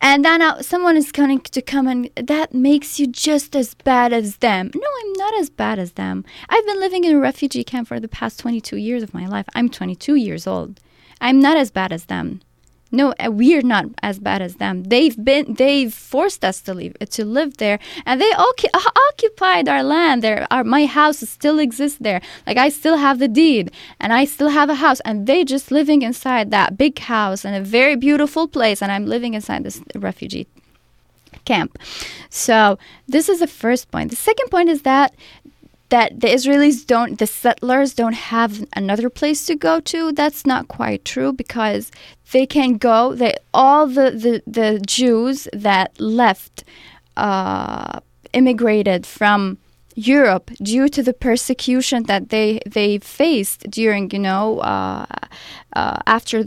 And 0.00 0.24
then 0.24 0.40
uh, 0.42 0.62
someone 0.62 0.96
is 0.96 1.12
going 1.12 1.40
to 1.40 1.62
come 1.62 1.86
and 1.86 2.10
that 2.16 2.54
makes 2.54 2.98
you 2.98 3.06
just 3.06 3.54
as 3.54 3.74
bad 3.74 4.12
as 4.12 4.38
them. 4.38 4.70
No, 4.74 4.88
I'm 5.00 5.12
not 5.14 5.34
as 5.38 5.50
bad 5.50 5.78
as 5.78 5.92
them. 5.92 6.24
I've 6.48 6.66
been 6.66 6.80
living 6.80 7.04
in 7.04 7.14
a 7.14 7.20
refugee 7.20 7.64
camp 7.64 7.88
for 7.88 8.00
the 8.00 8.08
past 8.08 8.38
22 8.38 8.76
years 8.76 9.02
of 9.02 9.14
my 9.14 9.26
life. 9.26 9.46
I'm 9.54 9.68
22 9.68 10.14
years 10.14 10.46
old. 10.46 10.80
I'm 11.20 11.40
not 11.40 11.56
as 11.56 11.70
bad 11.70 11.92
as 11.92 12.06
them. 12.06 12.40
No, 12.92 13.14
uh, 13.18 13.30
we're 13.30 13.62
not 13.62 13.86
as 14.02 14.18
bad 14.18 14.42
as 14.42 14.56
them. 14.56 14.84
They've 14.84 15.16
been, 15.22 15.54
they've 15.54 15.92
forced 15.92 16.44
us 16.44 16.60
to 16.62 16.74
leave, 16.74 16.96
to 16.98 17.24
live 17.24 17.56
there, 17.58 17.78
and 18.04 18.20
they 18.20 18.30
occupied 18.32 19.68
our 19.68 19.82
land. 19.82 20.22
There, 20.22 20.46
our 20.50 20.64
my 20.64 20.86
house 20.86 21.18
still 21.20 21.58
exists 21.58 21.98
there. 22.00 22.20
Like 22.46 22.56
I 22.56 22.68
still 22.68 22.96
have 22.96 23.18
the 23.18 23.28
deed, 23.28 23.70
and 24.00 24.12
I 24.12 24.24
still 24.24 24.48
have 24.48 24.68
a 24.70 24.74
house, 24.74 25.00
and 25.00 25.26
they 25.26 25.44
just 25.44 25.70
living 25.70 26.02
inside 26.02 26.50
that 26.50 26.76
big 26.76 26.98
house 26.98 27.44
in 27.44 27.54
a 27.54 27.60
very 27.60 27.96
beautiful 27.96 28.48
place, 28.48 28.82
and 28.82 28.90
I'm 28.90 29.06
living 29.06 29.34
inside 29.34 29.64
this 29.64 29.80
refugee 29.94 30.46
camp. 31.44 31.78
So 32.28 32.78
this 33.08 33.28
is 33.28 33.40
the 33.40 33.46
first 33.46 33.90
point. 33.90 34.10
The 34.10 34.16
second 34.16 34.50
point 34.50 34.68
is 34.68 34.82
that 34.82 35.14
that 35.90 36.20
the 36.20 36.28
Israelis 36.28 36.86
don't, 36.86 37.18
the 37.18 37.26
settlers 37.26 37.94
don't 37.94 38.14
have 38.14 38.64
another 38.74 39.10
place 39.10 39.46
to 39.46 39.54
go 39.54 39.80
to. 39.80 40.12
That's 40.12 40.46
not 40.46 40.68
quite 40.68 41.04
true 41.04 41.32
because 41.32 41.90
they 42.32 42.46
can 42.46 42.78
go. 42.78 43.14
They 43.14 43.36
all 43.52 43.86
the 43.86 44.10
the, 44.10 44.42
the 44.46 44.80
Jews 44.86 45.48
that 45.52 46.00
left, 46.00 46.64
uh, 47.16 48.00
immigrated 48.32 49.04
from 49.06 49.58
Europe 49.94 50.50
due 50.62 50.88
to 50.88 51.02
the 51.02 51.12
persecution 51.12 52.04
that 52.04 52.30
they 52.30 52.60
they 52.64 52.98
faced 52.98 53.68
during 53.70 54.10
you 54.10 54.18
know 54.18 54.60
uh, 54.60 55.06
uh, 55.74 55.98
after 56.06 56.44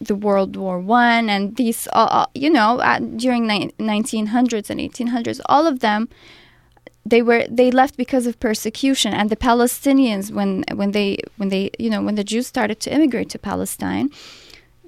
the 0.00 0.14
World 0.16 0.56
War 0.56 0.80
One 0.80 1.30
and 1.30 1.56
these 1.56 1.86
uh, 1.92 2.08
uh 2.10 2.26
you 2.34 2.50
know 2.50 2.80
during 3.16 3.46
ni- 3.46 3.72
1900s 3.78 4.68
and 4.68 4.80
1800s 4.80 5.40
all 5.46 5.66
of 5.66 5.78
them 5.80 6.08
they 7.04 7.22
were 7.22 7.44
they 7.48 7.70
left 7.70 7.96
because 7.96 8.26
of 8.26 8.38
persecution 8.40 9.12
and 9.12 9.30
the 9.30 9.36
Palestinians 9.36 10.30
when 10.30 10.64
when 10.74 10.92
they 10.92 11.18
when 11.36 11.48
they 11.48 11.70
you 11.78 11.90
know 11.90 12.02
when 12.02 12.14
the 12.14 12.24
Jews 12.24 12.46
started 12.46 12.80
to 12.80 12.94
immigrate 12.94 13.28
to 13.30 13.38
Palestine 13.38 14.10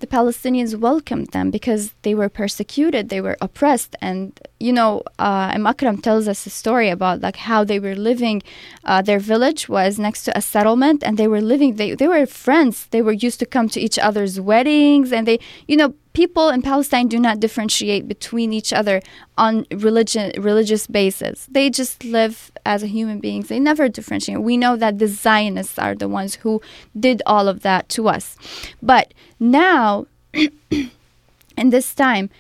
the 0.05 0.07
Palestinians 0.07 0.79
welcomed 0.79 1.29
them 1.29 1.51
because 1.51 1.95
they 2.03 2.15
were 2.15 2.29
persecuted, 2.29 3.09
they 3.09 3.21
were 3.21 3.39
oppressed, 3.41 3.97
and 4.03 4.39
you 4.59 4.73
know, 4.73 5.03
uh, 5.19 5.57
Akram 5.67 5.99
tells 5.99 6.27
us 6.27 6.47
a 6.47 6.51
story 6.51 6.89
about 6.89 7.21
like 7.21 7.37
how 7.37 7.65
they 7.65 7.79
were 7.79 7.95
living. 7.95 8.43
Uh, 8.85 9.01
their 9.03 9.19
village 9.19 9.69
was 9.69 9.99
next 9.99 10.25
to 10.25 10.37
a 10.37 10.43
settlement, 10.43 11.03
and 11.05 11.17
they 11.17 11.29
were 11.29 11.41
living. 11.41 11.77
They 11.77 11.95
they 11.95 12.09
were 12.09 12.27
friends. 12.27 12.87
They 12.87 13.03
were 13.03 13.13
used 13.13 13.39
to 13.41 13.47
come 13.47 13.69
to 13.71 13.81
each 13.81 13.99
other's 13.99 14.41
weddings, 14.41 15.13
and 15.13 15.27
they, 15.29 15.39
you 15.69 15.77
know, 15.77 15.95
people 16.15 16.49
in 16.49 16.63
Palestine 16.63 17.09
do 17.09 17.19
not 17.19 17.41
differentiate 17.41 18.09
between 18.09 18.53
each 18.53 18.73
other 18.73 19.03
on 19.37 19.67
religion 19.71 20.33
religious 20.39 20.87
basis. 20.87 21.47
They 21.51 21.69
just 21.69 22.05
live 22.05 22.51
as 22.65 22.83
human 22.83 23.21
beings. 23.21 23.49
They 23.49 23.61
never 23.61 23.89
differentiate. 23.89 24.41
We 24.41 24.57
know 24.57 24.77
that 24.77 24.99
the 24.99 25.09
Zionists 25.09 25.79
are 25.79 25.95
the 25.95 26.09
ones 26.09 26.37
who 26.37 26.63
did 26.99 27.21
all 27.27 27.49
of 27.49 27.61
that 27.61 27.89
to 27.91 28.09
us. 28.09 28.37
But 28.83 29.13
now 29.39 30.07
in 30.33 31.71
this 31.71 31.95
time 31.95 32.31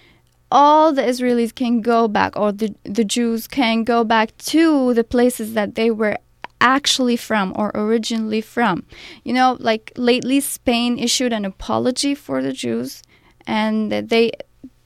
all 0.50 0.92
the 0.92 1.02
Israelis 1.02 1.52
can 1.52 1.80
go 1.80 2.06
back, 2.06 2.36
or 2.36 2.52
the, 2.52 2.74
the 2.84 3.04
Jews 3.04 3.48
can 3.48 3.82
go 3.82 4.04
back 4.04 4.36
to 4.38 4.94
the 4.94 5.02
places 5.02 5.54
that 5.54 5.74
they 5.74 5.90
were 5.90 6.16
actually 6.60 7.16
from 7.16 7.52
or 7.56 7.72
originally 7.74 8.40
from. 8.40 8.84
You 9.24 9.32
know, 9.32 9.56
like 9.58 9.92
lately 9.96 10.38
Spain 10.38 10.96
issued 10.96 11.32
an 11.32 11.44
apology 11.44 12.14
for 12.14 12.40
the 12.40 12.52
Jews 12.52 13.02
and 13.46 13.92
they 13.92 14.32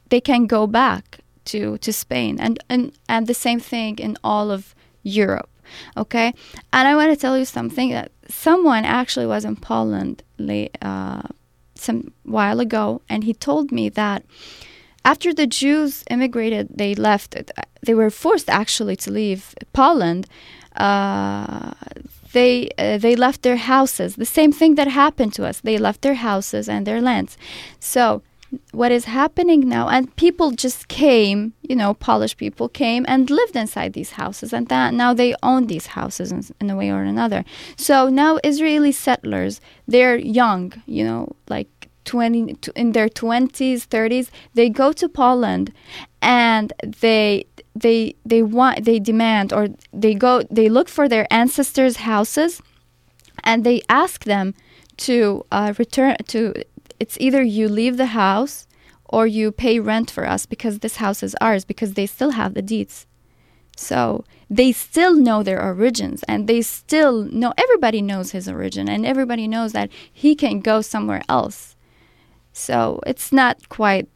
they 0.08 0.20
can 0.20 0.46
go 0.46 0.66
back 0.66 1.20
to 1.46 1.78
to 1.78 1.92
Spain 1.92 2.38
and 2.40 2.58
and, 2.68 2.92
and 3.08 3.26
the 3.26 3.34
same 3.34 3.60
thing 3.60 3.98
in 3.98 4.16
all 4.22 4.50
of 4.50 4.74
Europe. 5.02 5.48
Okay? 5.96 6.32
And 6.72 6.88
I 6.88 6.96
want 6.96 7.10
to 7.12 7.16
tell 7.16 7.36
you 7.36 7.44
something 7.44 7.90
that 7.90 8.10
someone 8.28 8.84
actually 8.86 9.26
was 9.26 9.44
in 9.44 9.56
Poland 9.56 10.22
uh, 10.80 11.22
some 11.74 12.12
while 12.24 12.60
ago 12.60 13.02
and 13.08 13.24
he 13.24 13.34
told 13.34 13.70
me 13.70 13.90
that 13.90 14.24
after 15.04 15.32
the 15.32 15.46
Jews 15.46 16.04
immigrated, 16.10 16.68
they 16.76 16.94
left. 16.94 17.34
They 17.86 17.94
were 17.94 18.10
forced 18.10 18.50
actually 18.50 18.96
to 18.96 19.10
leave 19.10 19.54
Poland. 19.72 20.26
Uh, 20.76 21.72
they 22.32 22.68
uh, 22.78 22.98
they 22.98 23.16
left 23.16 23.42
their 23.42 23.56
houses. 23.56 24.16
The 24.16 24.26
same 24.38 24.52
thing 24.52 24.74
that 24.74 24.88
happened 24.88 25.32
to 25.34 25.46
us. 25.46 25.60
They 25.60 25.78
left 25.78 26.02
their 26.02 26.16
houses 26.16 26.68
and 26.68 26.86
their 26.86 27.00
lands. 27.00 27.38
So 27.80 28.22
what 28.72 28.92
is 28.92 29.04
happening 29.04 29.68
now. 29.68 29.88
And 29.88 30.14
people 30.16 30.50
just 30.52 30.88
came 30.88 31.52
you 31.62 31.76
know 31.76 31.94
polish 31.94 32.37
people 32.37 32.68
came 32.68 33.04
and 33.08 33.30
lived 33.30 33.56
inside 33.56 33.92
these 33.92 34.12
houses 34.12 34.52
and 34.52 34.68
that 34.68 34.94
now 34.94 35.12
they 35.14 35.34
own 35.42 35.66
these 35.66 35.88
houses 35.88 36.32
in, 36.32 36.42
in 36.61 36.70
a 36.70 36.76
way 36.76 36.90
or 36.90 37.02
another. 37.02 37.44
So 37.76 38.08
now 38.08 38.38
israeli 38.42 38.92
settlers 38.92 39.61
they're 39.87 40.16
young 40.16 40.72
you 40.87 41.04
know 41.04 41.37
like 41.48 41.68
20 42.04 42.56
in 42.74 42.92
their 42.92 43.08
20s 43.08 43.87
30s 43.87 44.30
they 44.54 44.70
go 44.70 44.92
to 44.92 45.11
poland 45.11 45.70
and 46.22 46.72
they 47.02 47.44
they 47.74 48.14
they 48.24 48.42
want 48.42 48.84
they 48.84 48.98
demand 48.98 49.52
or 49.52 49.68
they 49.92 50.14
go 50.14 50.42
they 50.50 50.70
look 50.70 50.88
for 50.88 51.06
their 51.06 51.26
ancestors 51.30 51.96
houses 51.96 52.62
and 53.44 53.62
they 53.62 53.82
ask 53.88 54.24
them 54.24 54.54
to 54.96 55.44
uh, 55.52 55.72
return 55.78 56.16
to 56.26 56.54
it's 56.98 57.16
either 57.20 57.42
you 57.42 57.68
leave 57.68 57.96
the 57.96 58.07
house 58.07 58.66
or 59.05 59.27
you 59.27 59.51
pay 59.51 59.81
rent 59.81 60.11
for 60.11 60.27
us 60.27 60.46
because 60.46 60.79
this 60.79 60.96
house 60.96 61.22
is 61.22 61.37
ours 61.40 61.64
because 61.64 61.94
they 61.94 62.07
still 62.07 62.33
have 62.33 62.55
the 62.55 62.62
deeds. 62.62 63.07
So 63.77 64.24
they 64.51 64.72
still 64.72 65.14
know 65.14 65.42
their 65.42 65.62
origins 65.62 66.24
and 66.27 66.48
they 66.48 66.62
still 66.62 67.22
know 67.24 67.55
everybody 67.57 68.03
knows 68.03 68.33
his 68.33 68.48
origin 68.48 68.88
and 68.88 69.07
everybody 69.07 69.46
knows 69.46 69.72
that 69.72 69.90
he 70.12 70.35
can 70.35 70.61
go 70.61 70.81
somewhere 70.81 71.22
else. 71.29 71.77
So 72.53 73.01
it's 73.07 73.33
not 73.33 73.68
quite 73.68 74.09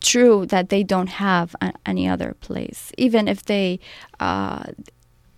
true 0.00 0.46
that 0.46 0.68
they 0.68 0.82
don't 0.82 1.08
have 1.08 1.54
a, 1.60 1.72
any 1.86 2.08
other 2.08 2.34
place, 2.40 2.90
even 2.98 3.28
if 3.28 3.44
they 3.44 3.78
uh, 4.18 4.64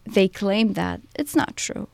they 0.07 0.29
claim 0.29 0.73
that 0.73 1.01
it's 1.15 1.37
not 1.37 1.57
true. 1.57 1.89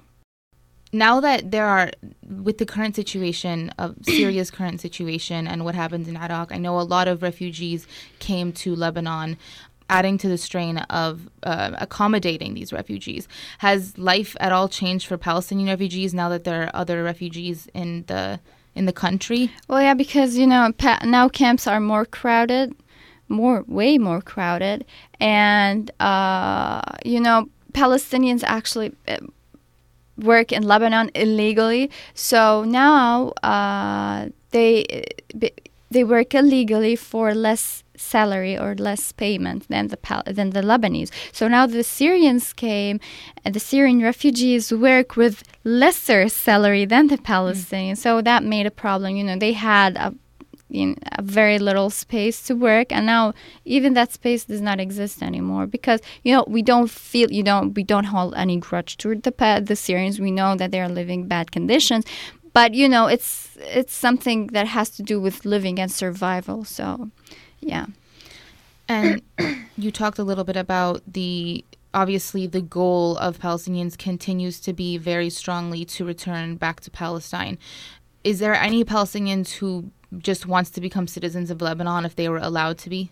Now 0.93 1.21
that 1.21 1.51
there 1.51 1.67
are, 1.67 1.91
with 2.29 2.59
the 2.59 2.67
current 2.67 2.97
situation 2.97 3.71
of 3.79 3.97
Syria's 4.03 4.51
current 4.51 4.81
situation 4.81 5.47
and 5.47 5.65
what 5.65 5.75
happens 5.75 6.09
in 6.09 6.17
Iraq, 6.17 6.53
I 6.53 6.59
know 6.59 6.81
a 6.81 6.83
lot 6.83 7.09
of 7.09 7.23
refugees 7.23 7.87
came 8.19 8.53
to 8.55 8.75
Lebanon 8.75 9.37
adding 9.91 10.17
to 10.17 10.29
the 10.29 10.39
strain 10.39 10.79
of 10.79 11.29
uh, 11.43 11.73
accommodating 11.79 12.55
these 12.55 12.73
refugees. 12.73 13.29
Has 13.59 13.99
life 13.99 14.37
at 14.41 14.53
all 14.53 14.69
changed 14.69 15.07
for 15.07 15.19
Palestinian 15.19 15.69
refugees 15.69 16.15
now 16.15 16.29
that 16.29 16.45
there 16.45 16.63
are 16.63 16.71
other 16.73 17.03
refugees 17.03 17.69
in 17.75 18.05
the 18.07 18.41
in 18.75 18.87
the 18.87 18.93
country? 18.93 19.51
Well, 19.69 19.83
yeah, 19.83 19.95
because 19.95 20.37
you 20.37 20.47
know 20.47 20.73
pa- 20.79 21.01
now 21.05 21.29
camps 21.29 21.67
are 21.67 21.81
more 21.81 22.05
crowded, 22.05 22.75
more 23.29 23.65
way 23.67 23.99
more 23.99 24.23
crowded, 24.23 24.87
and 25.19 25.91
uh, 26.01 26.83
you 27.05 27.21
know 27.21 27.49
Palestinians 27.73 28.43
actually 28.45 28.93
uh, 29.09 29.19
work 30.25 30.53
in 30.53 30.63
Lebanon 30.63 31.11
illegally. 31.15 31.91
So 32.15 32.65
now 32.65 33.29
uh, 33.43 34.29
they 34.51 35.05
they 35.91 36.05
work 36.05 36.35
illegally 36.35 36.97
for 36.97 37.35
less 37.35 37.83
salary 37.97 38.57
or 38.57 38.75
less 38.75 39.13
payment 39.13 39.69
than 39.69 39.89
the 39.89 39.99
than 40.27 40.51
the 40.51 40.63
Lebanese. 40.63 41.11
So 41.33 41.49
now 41.49 41.67
the 41.67 41.83
Syrians 41.83 42.53
came, 42.53 43.01
and 43.45 43.55
the 43.55 43.61
Syrian 43.61 44.03
refugees 44.03 44.73
work 44.73 45.17
with 45.17 45.43
lesser 45.65 46.29
salary 46.29 46.85
than 46.85 47.09
the 47.09 47.19
Palestinians. 47.19 47.93
Mm. 47.93 47.99
So 47.99 48.23
that 48.23 48.45
made 48.45 48.67
a 48.67 48.71
problem. 48.71 49.17
You 49.17 49.25
know, 49.25 49.37
they 49.37 49.53
had 49.53 49.97
a 49.97 50.15
in 50.71 50.97
a 51.19 51.23
very 51.23 51.59
little 51.59 51.91
space 51.91 52.43
to 52.43 52.55
work 52.55 52.93
and 52.93 53.07
now 53.07 53.33
even 53.65 53.95
that 53.95 54.13
space 54.13 54.45
does 54.45 54.61
not 54.61 54.81
exist 54.81 55.23
anymore 55.23 55.67
because 55.67 56.01
you 56.23 56.33
know 56.35 56.45
we 56.47 56.63
don't 56.63 56.91
feel 56.91 57.31
you 57.31 57.43
don't 57.43 57.75
we 57.75 57.83
don't 57.83 58.05
hold 58.05 58.35
any 58.35 58.57
grudge 58.57 58.97
toward 58.97 59.23
the 59.23 59.63
the 59.65 59.77
Syrians 59.77 60.21
we 60.21 60.31
know 60.31 60.55
that 60.57 60.71
they 60.71 60.81
are 60.81 60.89
living 60.89 61.27
bad 61.27 61.51
conditions 61.51 62.05
but 62.53 62.75
you 62.75 62.89
know 62.89 63.07
it's 63.07 63.57
it's 63.61 63.95
something 63.95 64.49
that 64.49 64.67
has 64.67 64.91
to 64.91 65.03
do 65.03 65.21
with 65.21 65.45
living 65.45 65.79
and 65.79 65.91
survival 65.91 66.65
so 66.65 67.11
yeah. 67.61 67.87
And 68.89 69.23
you 69.79 69.91
talked 69.91 70.19
a 70.19 70.25
little 70.25 70.45
bit 70.45 70.57
about 70.57 71.03
the 71.07 71.65
obviously 71.93 72.47
the 72.47 72.61
goal 72.61 73.17
of 73.19 73.39
Palestinians 73.39 73.99
continues 73.99 74.61
to 74.61 74.73
be 74.73 74.97
very 74.97 75.29
strongly 75.29 75.85
to 75.85 76.05
return 76.05 76.57
back 76.57 76.81
to 76.81 76.91
Palestine. 76.91 77.59
Is 78.23 78.39
there 78.39 78.55
any 78.55 78.85
Palestinians 78.85 79.55
who 79.55 79.91
just 80.19 80.47
wants 80.47 80.71
to 80.71 80.81
become 80.81 81.07
citizens 81.07 81.51
of 81.51 81.61
Lebanon 81.61 82.05
if 82.05 82.17
they 82.17 82.29
were 82.29 82.39
allowed 82.39 82.79
to 82.79 82.91
be? 82.91 83.11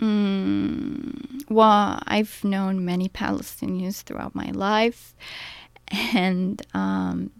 Mm, 0.00 1.48
well, 1.48 2.02
I've 2.06 2.42
known 2.42 2.84
many 2.84 3.08
Palestinians 3.08 4.02
throughout 4.02 4.34
my 4.34 4.50
life, 4.50 5.14
and 6.14 6.60
um, 6.74 7.30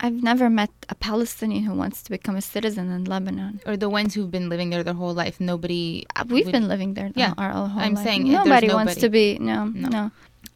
I've 0.00 0.22
never 0.22 0.50
met 0.50 0.70
a 0.88 0.94
Palestinian 0.94 1.64
who 1.64 1.74
wants 1.74 2.02
to 2.02 2.10
become 2.10 2.36
a 2.36 2.42
citizen 2.42 2.90
in 2.90 3.04
Lebanon. 3.04 3.60
Or 3.66 3.76
the 3.76 3.88
ones 3.88 4.14
who've 4.14 4.30
been 4.30 4.48
living 4.48 4.70
there 4.70 4.84
their 4.84 4.94
whole 4.94 5.14
life. 5.14 5.40
Nobody. 5.40 6.06
Uh, 6.14 6.24
we've 6.28 6.46
would, 6.46 6.52
been 6.52 6.68
living 6.68 6.94
there. 6.94 7.10
yeah, 7.14 7.34
our, 7.38 7.50
whole 7.50 7.80
I'm 7.80 7.94
life. 7.94 8.04
saying 8.04 8.24
nobody, 8.24 8.66
nobody 8.66 8.74
wants 8.74 8.96
to 8.96 9.08
be. 9.08 9.38
No, 9.38 9.64
no. 9.66 9.88
no. 9.88 10.10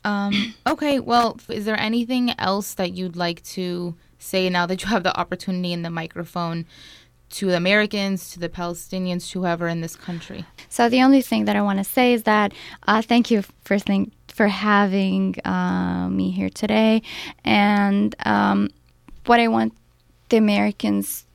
Um, 0.05 0.55
okay. 0.67 1.01
Well, 1.01 1.41
is 1.49 1.65
there 1.65 1.79
anything 1.79 2.39
else 2.39 2.75
that 2.75 2.93
you'd 2.93 3.17
like 3.17 3.43
to 3.45 3.95
say 4.19 4.49
now 4.49 4.67
that 4.67 4.83
you 4.83 4.89
have 4.89 5.03
the 5.03 5.19
opportunity 5.19 5.73
and 5.73 5.85
the 5.85 5.91
microphone? 5.91 6.67
To 7.33 7.47
the 7.47 7.57
Americans, 7.57 8.31
to 8.33 8.39
the 8.39 8.49
Palestinians, 8.49 9.31
to 9.31 9.41
whoever 9.41 9.69
in 9.69 9.81
this 9.81 9.97
country. 9.97 10.45
So 10.69 10.89
the 10.89 11.03
only 11.03 11.23
thing 11.23 11.45
that 11.47 11.57
I 11.57 11.63
want 11.63 11.79
to 11.79 11.85
say 11.85 12.13
is 12.13 12.23
that 12.23 12.53
uh, 12.87 13.03
thank 13.03 13.31
you 13.31 13.43
first 13.65 13.87
thing 13.87 14.13
for 14.29 14.49
having 14.49 15.37
uh, 15.45 16.09
me 16.09 16.31
here 16.31 16.51
today, 16.51 17.03
and 17.45 18.15
um, 18.25 18.71
what 19.27 19.41
I 19.41 19.49
want 19.49 19.75
the 20.31 20.39
Americans 20.39 21.27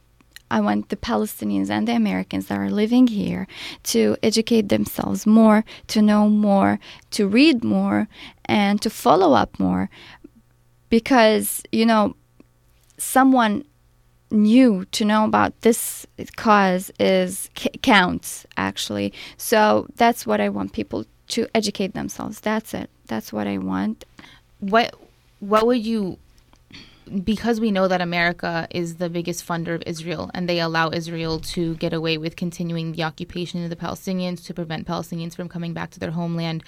I 0.49 0.61
want 0.61 0.89
the 0.89 0.95
Palestinians 0.95 1.69
and 1.69 1.87
the 1.87 1.95
Americans 1.95 2.47
that 2.47 2.57
are 2.57 2.69
living 2.69 3.07
here 3.07 3.47
to 3.83 4.15
educate 4.23 4.69
themselves 4.69 5.25
more, 5.25 5.65
to 5.87 6.01
know 6.01 6.29
more, 6.29 6.79
to 7.11 7.27
read 7.27 7.63
more, 7.63 8.07
and 8.45 8.81
to 8.81 8.89
follow 8.89 9.33
up 9.33 9.59
more. 9.59 9.89
Because, 10.89 11.63
you 11.71 11.85
know, 11.85 12.15
someone 12.97 13.65
new 14.29 14.85
to 14.91 15.05
know 15.05 15.25
about 15.25 15.59
this 15.61 16.05
cause 16.35 16.91
is 16.99 17.49
counts 17.81 18.45
actually. 18.57 19.13
So 19.37 19.87
that's 19.95 20.25
what 20.25 20.41
i 20.41 20.49
want 20.49 20.73
people 20.73 21.05
to 21.29 21.47
educate 21.55 21.93
themselves. 21.93 22.39
That's 22.39 22.73
it. 22.73 22.89
That's 23.05 23.31
what 23.31 23.47
i 23.47 23.57
want. 23.57 24.05
What 24.59 24.95
what 25.39 25.65
would 25.67 25.85
you 25.85 26.17
because 27.23 27.61
we 27.61 27.71
know 27.71 27.87
that 27.87 28.01
America 28.01 28.67
is 28.71 28.95
the 28.95 29.09
biggest 29.09 29.47
funder 29.47 29.73
of 29.73 29.83
Israel 29.85 30.29
and 30.33 30.49
they 30.49 30.59
allow 30.59 30.89
Israel 30.89 31.39
to 31.39 31.75
get 31.75 31.93
away 31.93 32.17
with 32.17 32.35
continuing 32.35 32.91
the 32.91 33.03
occupation 33.03 33.63
of 33.63 33.69
the 33.69 33.75
Palestinians 33.75 34.45
to 34.45 34.53
prevent 34.53 34.87
Palestinians 34.87 35.35
from 35.35 35.47
coming 35.47 35.73
back 35.73 35.91
to 35.91 35.99
their 35.99 36.11
homeland, 36.11 36.63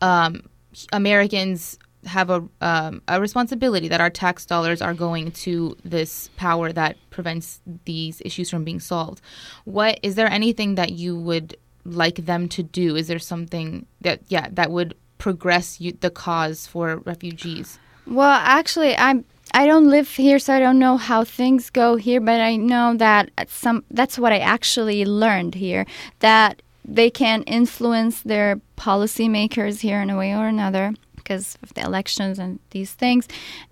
um, 0.00 0.48
Americans 0.92 1.78
have 2.06 2.30
a 2.30 2.42
um, 2.60 3.02
a 3.08 3.20
responsibility 3.20 3.88
that 3.88 4.00
our 4.00 4.10
tax 4.10 4.44
dollars 4.46 4.82
are 4.82 4.94
going 4.94 5.30
to 5.32 5.76
this 5.84 6.30
power 6.36 6.72
that 6.72 6.96
prevents 7.10 7.60
these 7.84 8.20
issues 8.24 8.50
from 8.50 8.64
being 8.64 8.80
solved. 8.80 9.20
What 9.64 9.98
is 10.02 10.14
there 10.14 10.30
anything 10.30 10.74
that 10.76 10.92
you 10.92 11.16
would 11.16 11.56
like 11.84 12.16
them 12.16 12.48
to 12.50 12.62
do? 12.62 12.96
Is 12.96 13.08
there 13.08 13.18
something 13.18 13.86
that 14.00 14.20
yeah 14.28 14.48
that 14.52 14.70
would 14.70 14.94
progress 15.18 15.80
you, 15.80 15.92
the 15.92 16.10
cause 16.10 16.66
for 16.66 16.96
refugees? 16.98 17.78
Well, 18.06 18.30
actually, 18.30 18.96
I'm 18.96 19.24
I 19.54 19.66
don't 19.66 19.88
live 19.88 20.08
here, 20.08 20.38
so 20.38 20.54
I 20.54 20.60
don't 20.60 20.78
know 20.78 20.96
how 20.96 21.24
things 21.24 21.70
go 21.70 21.96
here. 21.96 22.20
But 22.20 22.40
I 22.40 22.56
know 22.56 22.96
that 22.96 23.30
at 23.38 23.50
some 23.50 23.84
that's 23.90 24.18
what 24.18 24.32
I 24.32 24.38
actually 24.38 25.04
learned 25.04 25.54
here 25.54 25.86
that 26.18 26.62
they 26.84 27.10
can 27.10 27.42
influence 27.44 28.22
their 28.22 28.60
policymakers 28.76 29.80
here 29.80 30.00
in 30.00 30.10
a 30.10 30.18
way 30.18 30.34
or 30.34 30.48
another 30.48 30.94
because 31.22 31.56
of 31.62 31.72
the 31.74 31.82
elections 31.82 32.38
and 32.38 32.58
these 32.70 32.92
things, 32.92 33.28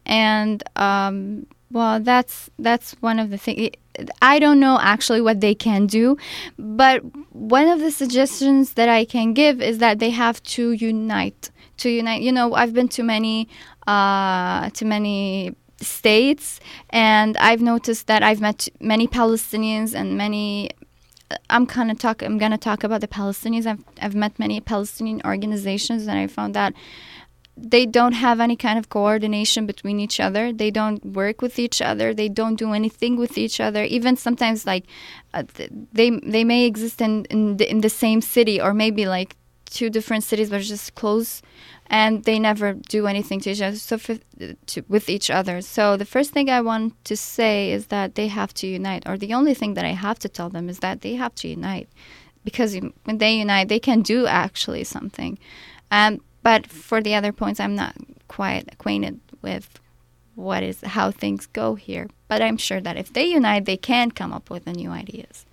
and 0.06 0.62
um, 0.76 1.46
well, 1.70 2.00
that's 2.00 2.50
that's 2.58 2.92
one 3.00 3.18
of 3.18 3.30
the 3.30 3.38
things. 3.38 3.70
I 4.20 4.38
don't 4.38 4.60
know 4.60 4.78
actually 4.80 5.20
what 5.20 5.40
they 5.40 5.54
can 5.54 5.86
do, 5.86 6.16
but 6.58 7.02
one 7.32 7.68
of 7.68 7.80
the 7.80 7.90
suggestions 7.90 8.74
that 8.74 8.88
I 8.88 9.04
can 9.04 9.34
give 9.34 9.60
is 9.62 9.78
that 9.78 9.98
they 9.98 10.10
have 10.10 10.42
to 10.54 10.72
unite. 10.72 11.50
To 11.78 11.88
unite, 11.88 12.22
you 12.22 12.32
know, 12.32 12.54
I've 12.54 12.74
been 12.74 12.88
to 12.88 13.02
many, 13.02 13.48
uh, 13.86 14.68
to 14.70 14.84
many 14.84 15.54
states, 15.80 16.60
and 16.90 17.36
I've 17.38 17.62
noticed 17.62 18.06
that 18.06 18.22
I've 18.22 18.40
met 18.40 18.68
many 18.80 19.06
Palestinians 19.06 19.94
and 19.94 20.16
many. 20.16 20.70
I'm 21.48 21.66
kind 21.66 21.90
of 21.90 21.98
talk. 21.98 22.22
I'm 22.22 22.36
gonna 22.36 22.58
talk 22.58 22.82
about 22.84 23.00
the 23.00 23.08
Palestinians. 23.08 23.66
I've 23.66 23.84
I've 24.02 24.14
met 24.14 24.38
many 24.38 24.60
Palestinian 24.60 25.22
organizations, 25.24 26.06
and 26.06 26.18
I 26.18 26.26
found 26.26 26.54
that 26.54 26.74
they 27.62 27.87
don't 27.87 28.12
have 28.12 28.40
any 28.40 28.57
kind 28.57 28.79
of 28.79 28.88
coordination 28.88 29.66
between 29.66 30.01
each 30.01 30.20
other. 30.20 30.53
They 30.53 30.70
don't 30.70 31.05
work 31.05 31.42
with 31.42 31.59
each 31.59 31.83
other. 31.83 32.14
They 32.14 32.29
don't 32.29 32.57
do 32.57 32.73
anything 32.73 33.16
with 33.16 33.37
each 33.37 33.61
other. 33.61 33.85
Even 33.85 34.16
sometimes, 34.16 34.66
like 34.66 34.85
uh, 35.35 35.44
they 35.92 36.11
they 36.11 36.44
may 36.44 36.64
exist 36.66 37.01
in 37.01 37.25
in 37.27 37.57
the, 37.59 37.70
in 37.70 37.81
the 37.81 37.90
same 37.90 38.20
city 38.20 38.61
or 38.61 38.73
maybe 38.75 39.07
like 39.07 39.37
two 39.66 39.90
different 39.90 40.25
cities, 40.25 40.51
but 40.51 40.61
just 40.62 40.94
close, 40.94 41.42
and 41.87 42.25
they 42.25 42.38
never 42.38 42.73
do 42.73 43.07
anything 43.07 43.40
to 43.40 43.51
each 43.51 43.62
other. 43.62 43.77
So 43.77 43.99
to, 44.66 44.85
with 44.88 45.09
each 45.09 45.31
other. 45.31 45.61
So 45.61 45.96
the 45.96 46.05
first 46.05 46.33
thing 46.33 46.51
I 46.51 46.61
want 46.61 46.94
to 47.05 47.16
say 47.16 47.70
is 47.70 47.87
that 47.87 48.14
they 48.14 48.29
have 48.29 48.53
to 48.55 48.66
unite, 48.66 49.05
or 49.07 49.16
the 49.16 49.35
only 49.35 49.55
thing 49.55 49.75
that 49.75 49.85
I 49.85 49.92
have 49.92 50.18
to 50.20 50.29
tell 50.29 50.49
them 50.49 50.68
is 50.68 50.79
that 50.81 51.03
they 51.03 51.14
have 51.14 51.35
to 51.37 51.49
unite, 51.49 51.88
because 52.42 52.77
when 53.05 53.18
they 53.18 53.35
unite, 53.35 53.68
they 53.68 53.81
can 53.81 54.03
do 54.03 54.27
actually 54.27 54.85
something. 54.85 55.38
Um, 55.92 56.20
but 56.42 56.66
for 56.66 57.00
the 57.00 57.14
other 57.14 57.33
points, 57.33 57.61
I'm 57.61 57.74
not 57.74 57.94
quite 58.29 58.68
acquainted 58.72 59.20
with 59.42 59.81
what 60.35 60.62
is 60.62 60.81
how 60.83 61.11
things 61.11 61.46
go 61.46 61.74
here. 61.74 62.09
But 62.29 62.42
I'm 62.42 62.57
sure 62.57 62.81
that 62.81 62.96
if 62.96 63.12
they 63.12 63.26
unite, 63.26 63.64
they 63.64 63.76
can 63.76 64.11
come 64.11 64.33
up 64.33 64.50
with 64.50 64.64
the 64.64 64.72
new 64.72 64.90
ideas. 64.90 65.46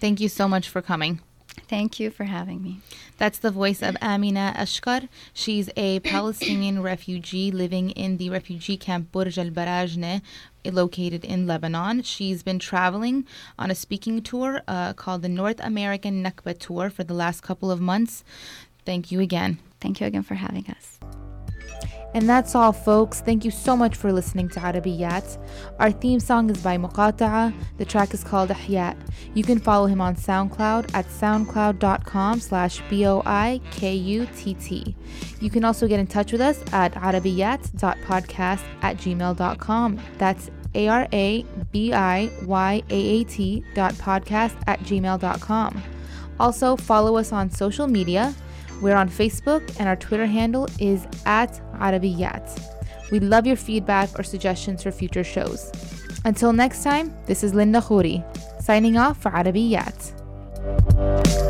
Thank 0.00 0.20
you 0.20 0.28
so 0.28 0.48
much 0.48 0.68
for 0.68 0.82
coming. 0.82 1.20
Thank 1.68 1.98
you 1.98 2.10
for 2.10 2.24
having 2.24 2.62
me. 2.62 2.80
That's 3.18 3.38
the 3.38 3.50
voice 3.50 3.82
of 3.82 3.96
Amina 4.02 4.54
Ashkar. 4.56 5.08
She's 5.32 5.70
a 5.76 6.00
Palestinian 6.00 6.82
refugee 6.82 7.50
living 7.50 7.90
in 7.90 8.18
the 8.18 8.30
refugee 8.30 8.76
camp 8.76 9.10
Burj 9.10 9.38
al 9.38 9.50
Barajne, 9.50 10.22
located 10.64 11.24
in 11.24 11.46
Lebanon. 11.46 12.02
She's 12.02 12.42
been 12.42 12.58
traveling 12.58 13.24
on 13.58 13.70
a 13.70 13.74
speaking 13.74 14.22
tour 14.22 14.62
uh, 14.68 14.92
called 14.92 15.22
the 15.22 15.28
North 15.28 15.60
American 15.60 16.22
Nakba 16.22 16.58
Tour 16.58 16.90
for 16.90 17.04
the 17.04 17.14
last 17.14 17.42
couple 17.42 17.70
of 17.70 17.80
months. 17.80 18.22
Thank 18.84 19.10
you 19.10 19.20
again. 19.20 19.58
Thank 19.80 20.00
you 20.00 20.06
again 20.06 20.22
for 20.22 20.34
having 20.34 20.66
us. 20.68 20.98
And 22.14 22.28
that's 22.28 22.54
all, 22.54 22.72
folks. 22.72 23.20
Thank 23.20 23.44
you 23.44 23.50
so 23.50 23.76
much 23.76 23.94
for 23.94 24.10
listening 24.10 24.48
to 24.50 24.60
Arabiyaat. 24.60 25.36
Our 25.78 25.90
theme 25.90 26.18
song 26.18 26.48
is 26.48 26.62
by 26.62 26.78
Muqata'a. 26.78 27.52
The 27.76 27.84
track 27.84 28.14
is 28.14 28.24
called 28.24 28.48
Ahyat. 28.48 28.96
You 29.34 29.42
can 29.44 29.58
follow 29.58 29.84
him 29.84 30.00
on 30.00 30.16
SoundCloud 30.16 30.94
at 30.94 31.04
soundcloud.com 31.08 32.40
slash 32.40 32.80
B-O-I-K-U-T-T. 32.88 33.36
You 35.40 35.50
can 35.50 35.62
also 35.64 35.86
get 35.86 36.00
in 36.00 36.06
touch 36.06 36.32
with 36.32 36.40
us 36.40 36.58
at 36.72 36.94
arabiyaat.podcast 36.94 38.62
at 38.80 38.96
gmail.com. 38.96 40.00
That's 40.16 40.50
A-R-A-B-I-Y-A-A-T 40.74 41.24
dot 43.74 43.94
podcast 43.94 44.56
at 44.66 44.80
gmail.com. 44.80 45.82
Also, 46.40 46.76
follow 46.76 47.16
us 47.16 47.32
on 47.32 47.50
social 47.50 47.86
media. 47.86 48.34
We're 48.80 48.96
on 48.96 49.08
Facebook 49.08 49.62
and 49.78 49.88
our 49.88 49.96
Twitter 49.96 50.26
handle 50.26 50.68
is 50.78 51.06
at 51.24 51.60
Arabiyaat. 51.80 53.10
We 53.10 53.20
love 53.20 53.46
your 53.46 53.56
feedback 53.56 54.18
or 54.18 54.22
suggestions 54.22 54.82
for 54.82 54.90
future 54.90 55.24
shows. 55.24 55.70
Until 56.24 56.52
next 56.52 56.82
time, 56.82 57.16
this 57.26 57.44
is 57.44 57.54
Linda 57.54 57.80
Khoury, 57.80 58.24
signing 58.60 58.96
off 58.96 59.22
for 59.22 59.30
Arabiyaat. 59.30 61.45